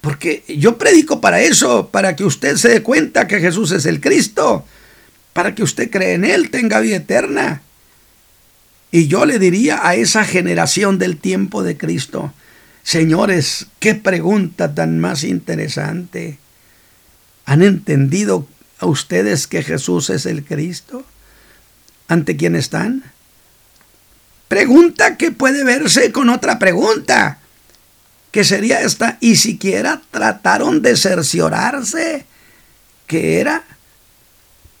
Porque 0.00 0.44
yo 0.48 0.78
predico 0.78 1.20
para 1.20 1.42
eso, 1.42 1.90
para 1.90 2.16
que 2.16 2.24
usted 2.24 2.56
se 2.56 2.70
dé 2.70 2.82
cuenta 2.82 3.28
que 3.28 3.40
Jesús 3.40 3.72
es 3.72 3.84
el 3.84 4.00
Cristo, 4.00 4.64
para 5.34 5.54
que 5.54 5.62
usted 5.62 5.90
cree 5.90 6.14
en 6.14 6.24
Él, 6.24 6.50
tenga 6.50 6.80
vida 6.80 6.96
eterna. 6.96 7.62
Y 8.90 9.06
yo 9.06 9.26
le 9.26 9.38
diría 9.38 9.86
a 9.86 9.96
esa 9.96 10.24
generación 10.24 10.98
del 10.98 11.18
tiempo 11.18 11.62
de 11.62 11.76
Cristo, 11.76 12.32
señores, 12.82 13.66
qué 13.80 13.94
pregunta 13.94 14.74
tan 14.74 14.98
más 14.98 15.24
interesante. 15.24 16.38
¿Han 17.44 17.62
entendido 17.62 18.46
a 18.78 18.86
ustedes 18.86 19.46
que 19.46 19.62
Jesús 19.62 20.10
es 20.10 20.26
el 20.26 20.44
Cristo? 20.44 21.04
¿Ante 22.08 22.36
quién 22.36 22.56
están? 22.56 23.04
Pregunta 24.48 25.16
que 25.16 25.30
puede 25.30 25.62
verse 25.62 26.10
con 26.10 26.30
otra 26.30 26.58
pregunta, 26.58 27.38
que 28.30 28.44
sería 28.44 28.80
esta, 28.80 29.18
y 29.20 29.36
siquiera 29.36 30.00
trataron 30.10 30.80
de 30.80 30.96
cerciorarse 30.96 32.26
que 33.06 33.40
era. 33.40 33.64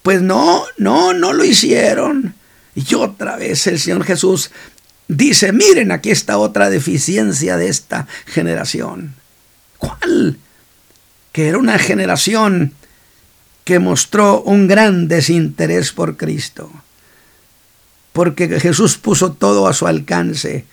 Pues 0.02 0.22
no, 0.22 0.64
no, 0.78 1.12
no 1.12 1.32
lo 1.32 1.44
hicieron. 1.44 2.34
Y 2.74 2.94
otra 2.94 3.36
vez 3.36 3.66
el 3.66 3.78
Señor 3.78 4.04
Jesús 4.04 4.50
dice, 5.08 5.52
miren, 5.52 5.90
aquí 5.90 6.10
está 6.10 6.38
otra 6.38 6.70
deficiencia 6.70 7.56
de 7.56 7.68
esta 7.68 8.06
generación. 8.26 9.14
¿Cuál? 9.78 10.38
Que 11.32 11.48
era 11.48 11.58
una 11.58 11.78
generación 11.78 12.74
que 13.68 13.78
mostró 13.78 14.40
un 14.40 14.66
gran 14.66 15.08
desinterés 15.08 15.92
por 15.92 16.16
Cristo 16.16 16.70
porque 18.18 18.48
Jesús 18.58 18.96
puso 18.96 19.32
todo 19.32 19.68
a 19.68 19.72
su 19.74 19.86
alcance, 19.86 20.64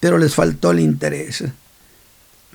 pero 0.00 0.18
les 0.18 0.34
faltó 0.34 0.72
el 0.72 0.80
interés. 0.80 1.44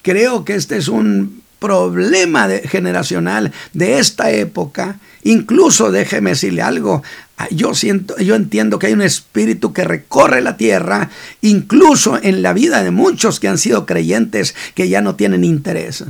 Creo 0.03 0.45
que 0.45 0.53
este 0.53 0.75
es 0.75 0.87
un 0.87 1.41
problema 1.57 2.47
generacional 2.65 3.51
de 3.73 3.97
esta 3.97 4.29
época. 4.29 4.99
Incluso 5.23 5.91
déjeme 5.91 6.31
decirle 6.31 6.61
algo. 6.61 7.01
Yo 7.49 7.73
siento, 7.73 8.17
yo 8.17 8.35
entiendo 8.35 8.77
que 8.77 8.85
hay 8.85 8.93
un 8.93 9.01
espíritu 9.01 9.73
que 9.73 9.83
recorre 9.83 10.41
la 10.41 10.57
tierra, 10.57 11.09
incluso 11.41 12.19
en 12.21 12.43
la 12.43 12.53
vida 12.53 12.83
de 12.83 12.91
muchos 12.91 13.39
que 13.39 13.47
han 13.47 13.57
sido 13.57 13.87
creyentes 13.87 14.53
que 14.75 14.89
ya 14.89 15.01
no 15.01 15.15
tienen 15.15 15.43
interés. 15.43 16.03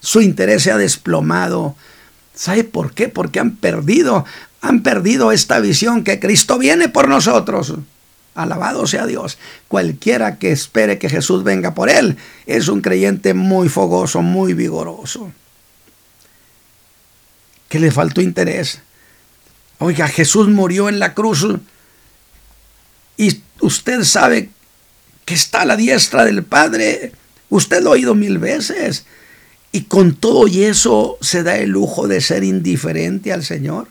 Su 0.00 0.20
interés 0.20 0.64
se 0.64 0.70
ha 0.70 0.76
desplomado. 0.76 1.76
¿Sabe 2.34 2.64
por 2.64 2.92
qué? 2.94 3.08
Porque 3.08 3.40
han 3.40 3.56
perdido 3.56 4.24
han 4.64 4.82
perdido 4.82 5.30
esta 5.30 5.60
visión 5.60 6.04
que 6.04 6.18
Cristo 6.18 6.58
viene 6.58 6.88
por 6.88 7.06
nosotros. 7.06 7.74
Alabado 8.34 8.86
sea 8.86 9.06
Dios. 9.06 9.36
Cualquiera 9.68 10.38
que 10.38 10.52
espere 10.52 10.98
que 10.98 11.10
Jesús 11.10 11.44
venga 11.44 11.74
por 11.74 11.90
él 11.90 12.16
es 12.46 12.68
un 12.68 12.80
creyente 12.80 13.34
muy 13.34 13.68
fogoso, 13.68 14.22
muy 14.22 14.54
vigoroso. 14.54 15.30
Que 17.68 17.78
le 17.78 17.90
faltó 17.90 18.22
interés. 18.22 18.80
Oiga, 19.78 20.08
Jesús 20.08 20.48
murió 20.48 20.88
en 20.88 20.98
la 20.98 21.12
cruz 21.12 21.46
y 23.18 23.42
usted 23.60 24.02
sabe 24.04 24.48
que 25.26 25.34
está 25.34 25.60
a 25.60 25.66
la 25.66 25.76
diestra 25.76 26.24
del 26.24 26.42
Padre. 26.42 27.12
Usted 27.50 27.82
lo 27.82 27.90
ha 27.90 27.92
oído 27.92 28.14
mil 28.14 28.38
veces. 28.38 29.04
Y 29.74 29.86
con 29.86 30.14
todo 30.14 30.46
y 30.46 30.62
eso 30.62 31.18
se 31.20 31.42
da 31.42 31.56
el 31.56 31.70
lujo 31.70 32.06
de 32.06 32.20
ser 32.20 32.44
indiferente 32.44 33.32
al 33.32 33.42
Señor 33.42 33.88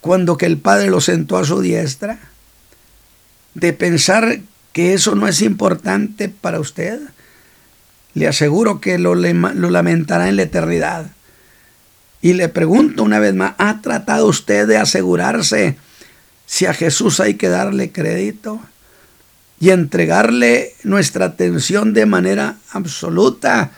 cuando 0.00 0.36
que 0.36 0.46
el 0.46 0.58
Padre 0.58 0.90
lo 0.90 1.00
sentó 1.00 1.38
a 1.38 1.44
su 1.44 1.60
diestra, 1.60 2.18
de 3.54 3.72
pensar 3.72 4.40
que 4.72 4.92
eso 4.92 5.14
no 5.14 5.28
es 5.28 5.42
importante 5.42 6.28
para 6.28 6.58
usted, 6.58 6.98
le 8.14 8.26
aseguro 8.26 8.80
que 8.80 8.98
lo, 8.98 9.14
lo 9.14 9.70
lamentará 9.70 10.28
en 10.28 10.34
la 10.34 10.42
eternidad. 10.42 11.12
Y 12.20 12.32
le 12.32 12.48
pregunto 12.48 13.04
una 13.04 13.20
vez 13.20 13.32
más, 13.32 13.54
¿ha 13.58 13.82
tratado 13.82 14.26
usted 14.26 14.66
de 14.66 14.76
asegurarse 14.76 15.76
si 16.46 16.66
a 16.66 16.74
Jesús 16.74 17.20
hay 17.20 17.34
que 17.34 17.48
darle 17.48 17.92
crédito 17.92 18.60
y 19.60 19.70
entregarle 19.70 20.74
nuestra 20.82 21.26
atención 21.26 21.94
de 21.94 22.06
manera 22.06 22.56
absoluta, 22.72 23.70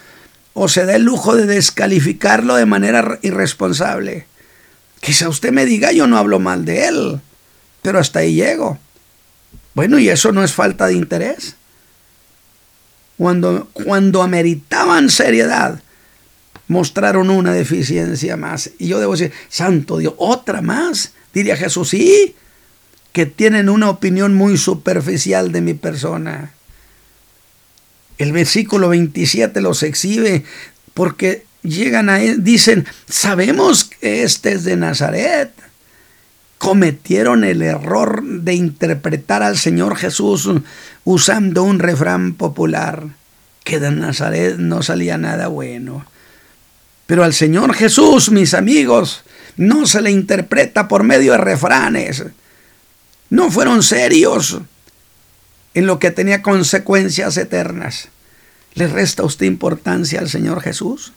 o 0.55 0.69
se 0.69 0.85
da 0.85 0.97
el 0.97 1.03
lujo 1.03 1.35
de 1.35 1.47
descalificarlo 1.47 2.57
de 2.57 2.67
manera 2.67 3.19
irresponsable. 3.23 4.27
Quizá 5.01 5.29
usted 5.29 5.53
me 5.53 5.67
diga, 5.67 5.93
yo 5.93 6.07
no 6.07 6.19
hablo 6.19 6.39
mal 6.39 6.65
de 6.65 6.87
él, 6.87 7.21
pero 7.83 7.99
hasta 7.99 8.21
ahí 8.21 8.35
llego. 8.35 8.79
Bueno, 9.75 9.99
y 9.99 10.09
eso 10.09 10.33
no 10.33 10.45
es 10.45 10.53
falta 10.53 10.87
de 10.87 10.95
interés. 10.95 11.57
Cuando, 13.17 13.69
cuando 13.73 14.23
ameritaban 14.23 15.09
seriedad, 15.09 15.81
mostraron 16.69 17.31
una 17.31 17.53
deficiencia 17.53 18.37
más. 18.37 18.71
Y 18.79 18.89
yo 18.89 19.01
debo 19.01 19.13
decir, 19.13 19.33
santo 19.49 19.99
Dios, 19.99 20.15
otra 20.19 20.61
más. 20.61 21.13
Diría 21.33 21.57
Jesús, 21.57 21.91
sí, 21.91 22.37
que 23.13 23.27
tienen 23.27 23.69
una 23.69 23.91
opinión 23.91 24.35
muy 24.35 24.57
superficial 24.59 25.53
de 25.53 25.61
mi 25.61 25.75
persona. 25.75 26.53
El 28.23 28.31
versículo 28.31 28.91
27 28.91 29.61
los 29.61 29.83
exhibe 29.83 30.45
porque 30.95 31.45
llegan 31.65 32.09
a 32.09 32.23
él, 32.23 32.45
dicen, 32.45 32.87
sabemos 33.09 33.83
que 33.83 34.23
este 34.23 34.53
es 34.53 34.63
de 34.63 34.77
Nazaret. 34.77 35.51
Cometieron 36.59 37.43
el 37.43 37.63
error 37.63 38.23
de 38.23 38.55
interpretar 38.55 39.43
al 39.43 39.59
Señor 39.59 39.97
Jesús 39.97 40.49
usando 41.03 41.65
un 41.65 41.81
refrán 41.81 42.35
popular, 42.35 43.09
que 43.65 43.81
de 43.81 43.91
Nazaret 43.91 44.57
no 44.57 44.85
salía 44.85 45.19
nada 45.19 45.49
bueno. 45.49 46.07
Pero 47.07 47.25
al 47.25 47.35
Señor 47.35 47.75
Jesús, 47.75 48.31
mis 48.31 48.55
amigos, 48.55 49.25
no 49.57 49.85
se 49.85 50.01
le 50.01 50.13
interpreta 50.13 50.87
por 50.87 51.03
medio 51.03 51.33
de 51.33 51.39
refranes. 51.39 52.23
No 53.31 53.51
fueron 53.51 53.83
serios 53.83 54.61
en 55.75 55.87
lo 55.87 55.99
que 55.99 56.11
tenía 56.11 56.43
consecuencias 56.43 57.37
eternas. 57.37 58.09
¿Le 58.75 58.87
resta 58.87 59.23
a 59.23 59.27
usted 59.27 59.47
importancia 59.47 60.21
al 60.21 60.29
Señor 60.29 60.61
Jesús? 60.63 61.13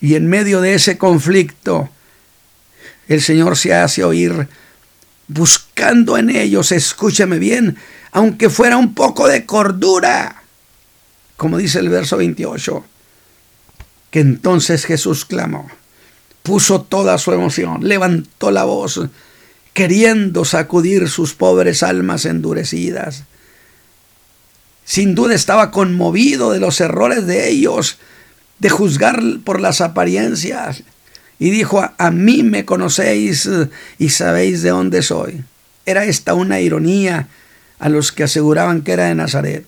Y 0.00 0.14
en 0.14 0.28
medio 0.28 0.60
de 0.60 0.74
ese 0.74 0.98
conflicto, 0.98 1.90
el 3.08 3.20
Señor 3.20 3.56
se 3.56 3.74
hace 3.74 4.04
oír 4.04 4.48
buscando 5.28 6.16
en 6.16 6.30
ellos, 6.30 6.72
escúcheme 6.72 7.38
bien, 7.38 7.76
aunque 8.10 8.50
fuera 8.50 8.76
un 8.76 8.94
poco 8.94 9.28
de 9.28 9.46
cordura, 9.46 10.42
como 11.36 11.56
dice 11.56 11.78
el 11.78 11.88
verso 11.88 12.16
28, 12.16 12.84
que 14.10 14.20
entonces 14.20 14.84
Jesús 14.84 15.24
clamó, 15.24 15.70
puso 16.42 16.82
toda 16.82 17.16
su 17.18 17.32
emoción, 17.32 17.86
levantó 17.86 18.50
la 18.50 18.64
voz, 18.64 19.00
queriendo 19.72 20.44
sacudir 20.44 21.08
sus 21.08 21.34
pobres 21.34 21.82
almas 21.82 22.24
endurecidas. 22.24 23.24
Sin 24.84 25.14
duda 25.14 25.34
estaba 25.34 25.70
conmovido 25.70 26.50
de 26.50 26.60
los 26.60 26.80
errores 26.80 27.26
de 27.26 27.48
ellos, 27.48 27.98
de 28.58 28.70
juzgar 28.70 29.22
por 29.44 29.60
las 29.60 29.80
apariencias. 29.80 30.82
Y 31.38 31.50
dijo, 31.50 31.88
a, 31.96 32.10
mí 32.10 32.42
me 32.42 32.64
conocéis 32.64 33.48
y 33.98 34.08
sabéis 34.10 34.62
de 34.62 34.70
dónde 34.70 35.02
soy. 35.02 35.42
Era 35.86 36.04
esta 36.04 36.34
una 36.34 36.60
ironía 36.60 37.28
a 37.78 37.88
los 37.88 38.12
que 38.12 38.24
aseguraban 38.24 38.82
que 38.82 38.92
era 38.92 39.06
de 39.06 39.14
Nazaret. 39.14 39.64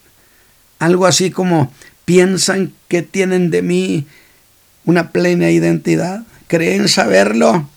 Algo 0.79 1.07
así 1.07 1.31
como 1.31 1.73
piensan 2.05 2.75
que 2.89 3.03
tienen 3.03 3.51
de 3.51 3.63
mí 3.63 4.07
una 4.85 5.13
plena 5.13 5.51
identidad. 5.51 6.25
¿Creen 6.49 6.89
saberlo? 6.89 7.69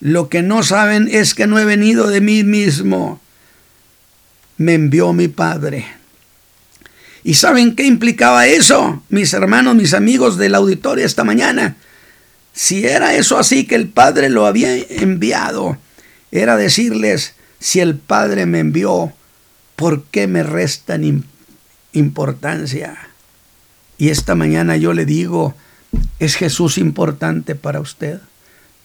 Lo 0.00 0.28
que 0.28 0.42
no 0.42 0.62
saben 0.62 1.08
es 1.10 1.34
que 1.34 1.46
no 1.46 1.58
he 1.58 1.64
venido 1.64 2.08
de 2.08 2.20
mí 2.20 2.44
mismo. 2.44 3.20
Me 4.58 4.74
envió 4.74 5.12
mi 5.12 5.28
Padre. 5.28 5.86
¿Y 7.24 7.34
saben 7.34 7.74
qué 7.74 7.84
implicaba 7.84 8.46
eso, 8.46 9.02
mis 9.08 9.32
hermanos, 9.32 9.74
mis 9.74 9.94
amigos 9.94 10.36
del 10.38 10.54
auditorio 10.54 11.04
esta 11.04 11.24
mañana? 11.24 11.76
Si 12.52 12.86
era 12.86 13.14
eso 13.14 13.38
así 13.38 13.66
que 13.66 13.74
el 13.74 13.88
Padre 13.88 14.30
lo 14.30 14.46
había 14.46 14.76
enviado, 14.76 15.76
era 16.30 16.56
decirles, 16.56 17.34
si 17.58 17.80
el 17.80 17.96
Padre 17.96 18.46
me 18.46 18.60
envió, 18.60 19.12
¿por 19.74 20.04
qué 20.04 20.26
me 20.26 20.42
restan 20.42 21.24
importancia? 21.92 22.96
Y 23.98 24.10
esta 24.10 24.34
mañana 24.34 24.76
yo 24.76 24.92
le 24.92 25.04
digo, 25.04 25.54
¿es 26.18 26.36
Jesús 26.36 26.78
importante 26.78 27.54
para 27.54 27.80
usted? 27.80 28.20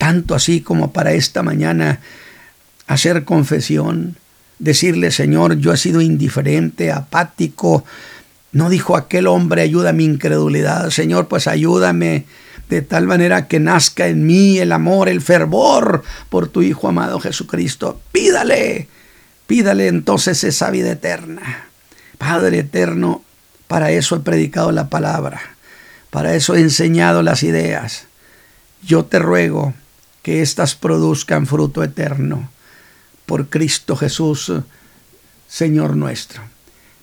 Tanto 0.01 0.33
así 0.33 0.61
como 0.61 0.91
para 0.93 1.13
esta 1.13 1.43
mañana 1.43 1.99
hacer 2.87 3.23
confesión, 3.23 4.17
decirle, 4.57 5.11
Señor, 5.11 5.57
yo 5.59 5.71
he 5.71 5.77
sido 5.77 6.01
indiferente, 6.01 6.91
apático. 6.91 7.85
No 8.51 8.71
dijo 8.71 8.97
aquel 8.97 9.27
hombre, 9.27 9.61
ayuda 9.61 9.93
mi 9.93 10.05
incredulidad. 10.05 10.89
Señor, 10.89 11.27
pues 11.27 11.45
ayúdame 11.45 12.25
de 12.67 12.81
tal 12.81 13.05
manera 13.05 13.47
que 13.47 13.59
nazca 13.59 14.07
en 14.07 14.25
mí 14.25 14.57
el 14.57 14.71
amor, 14.71 15.07
el 15.07 15.21
fervor 15.21 16.01
por 16.29 16.47
tu 16.47 16.63
Hijo 16.63 16.87
amado 16.87 17.19
Jesucristo. 17.19 18.01
Pídale, 18.11 18.87
pídale 19.45 19.87
entonces 19.87 20.43
esa 20.43 20.71
vida 20.71 20.93
eterna. 20.93 21.67
Padre 22.17 22.57
eterno, 22.57 23.23
para 23.67 23.91
eso 23.91 24.15
he 24.15 24.21
predicado 24.21 24.71
la 24.71 24.89
palabra, 24.89 25.39
para 26.09 26.33
eso 26.33 26.55
he 26.55 26.59
enseñado 26.59 27.21
las 27.21 27.43
ideas. 27.43 28.07
Yo 28.81 29.05
te 29.05 29.19
ruego 29.19 29.75
que 30.21 30.41
éstas 30.41 30.75
produzcan 30.75 31.47
fruto 31.47 31.83
eterno. 31.83 32.49
Por 33.25 33.49
Cristo 33.49 33.95
Jesús, 33.95 34.51
Señor 35.47 35.95
nuestro. 35.95 36.41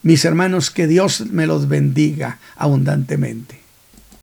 Mis 0.02 0.24
hermanos, 0.24 0.70
que 0.70 0.86
Dios 0.86 1.22
me 1.26 1.46
los 1.46 1.68
bendiga 1.68 2.38
abundantemente. 2.56 3.60